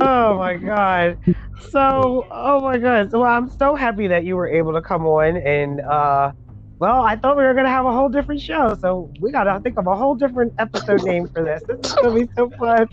Oh 0.00 0.38
my 0.38 0.56
God. 0.56 1.18
So, 1.58 2.26
oh 2.30 2.60
my 2.60 2.78
God. 2.78 3.10
So 3.10 3.22
I'm 3.24 3.48
so 3.50 3.74
happy 3.76 4.08
that 4.08 4.24
you 4.24 4.36
were 4.36 4.48
able 4.48 4.72
to 4.74 4.82
come 4.82 5.06
on 5.06 5.36
and 5.36 5.80
uh 5.80 6.32
well, 6.80 7.02
I 7.04 7.16
thought 7.16 7.36
we 7.36 7.44
were 7.44 7.54
gonna 7.54 7.70
have 7.70 7.86
a 7.86 7.92
whole 7.92 8.08
different 8.08 8.40
show, 8.40 8.74
so 8.80 9.12
we 9.20 9.32
gotta 9.32 9.60
think 9.60 9.78
of 9.78 9.86
a 9.86 9.96
whole 9.96 10.16
different 10.16 10.54
episode 10.58 11.04
name 11.04 11.28
for 11.28 11.44
this. 11.44 11.62
This 11.68 11.78
is 11.84 11.94
gonna 11.94 12.14
be 12.14 12.28
so 12.36 12.50
fun. 12.58 12.88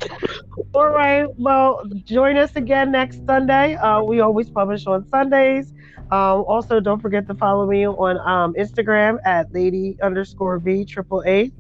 All 0.73 0.89
right, 0.89 1.28
well, 1.38 1.82
join 2.06 2.38
us 2.38 2.56
again 2.56 2.91
next 2.91 3.26
Sunday. 3.26 3.76
Uh, 3.76 4.04
we 4.04 4.19
always 4.19 4.50
publish 4.50 4.86
on 4.88 5.08
Sundays. 5.08 5.73
Um, 6.12 6.43
also, 6.47 6.80
don't 6.82 7.02
forget 7.02 7.28
to 7.28 7.36
follow 7.36 7.65
me 7.67 7.88
on 7.88 8.17
um, 8.30 8.54
Instagram 8.56 9.17
at 9.26 9.54
lady 9.54 9.97
underscore 10.04 10.60
v 10.60 10.86
triple 10.86 11.23
eight. 11.26 11.54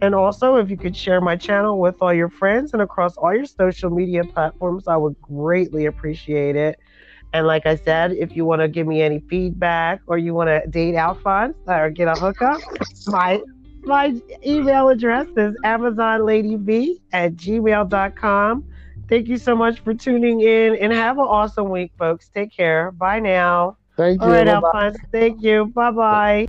And 0.00 0.14
also, 0.14 0.56
if 0.56 0.70
you 0.70 0.76
could 0.76 0.96
share 0.96 1.20
my 1.20 1.36
channel 1.36 1.78
with 1.80 1.96
all 2.00 2.12
your 2.12 2.28
friends 2.30 2.72
and 2.72 2.82
across 2.82 3.16
all 3.16 3.34
your 3.34 3.46
social 3.46 3.90
media 3.90 4.24
platforms, 4.24 4.88
I 4.88 4.96
would 4.96 5.20
greatly 5.20 5.86
appreciate 5.86 6.56
it. 6.56 6.78
And 7.32 7.46
like 7.46 7.66
I 7.66 7.76
said, 7.76 8.12
if 8.12 8.36
you 8.36 8.44
want 8.44 8.60
to 8.60 8.68
give 8.68 8.86
me 8.86 9.02
any 9.02 9.20
feedback 9.28 10.00
or 10.06 10.18
you 10.18 10.34
want 10.34 10.48
to 10.48 10.66
date 10.68 10.94
Alphonso 10.94 11.56
or 11.66 11.90
get 11.90 12.08
a 12.08 12.16
hookup, 12.16 12.62
my 13.06 13.40
my 13.84 14.14
email 14.46 14.88
address 14.88 15.26
is 15.36 15.54
amazonladyv 15.64 17.00
at 17.12 17.34
gmail.com. 17.34 18.64
Thank 19.08 19.28
you 19.28 19.36
so 19.36 19.56
much 19.56 19.80
for 19.80 19.94
tuning 19.94 20.40
in 20.40 20.76
and 20.76 20.92
have 20.92 21.18
an 21.18 21.24
awesome 21.24 21.70
week, 21.70 21.92
folks. 21.98 22.28
Take 22.28 22.54
care. 22.54 22.92
Bye 22.92 23.20
now. 23.20 23.76
Thank 23.96 24.24
you. 24.24 24.28
All 24.28 24.30
right, 24.30 24.46
Bye-bye. 24.46 24.70
Alphonso. 24.72 24.98
Thank 25.12 25.42
you. 25.42 25.66
Bye 25.74 25.90
bye. 25.90 26.46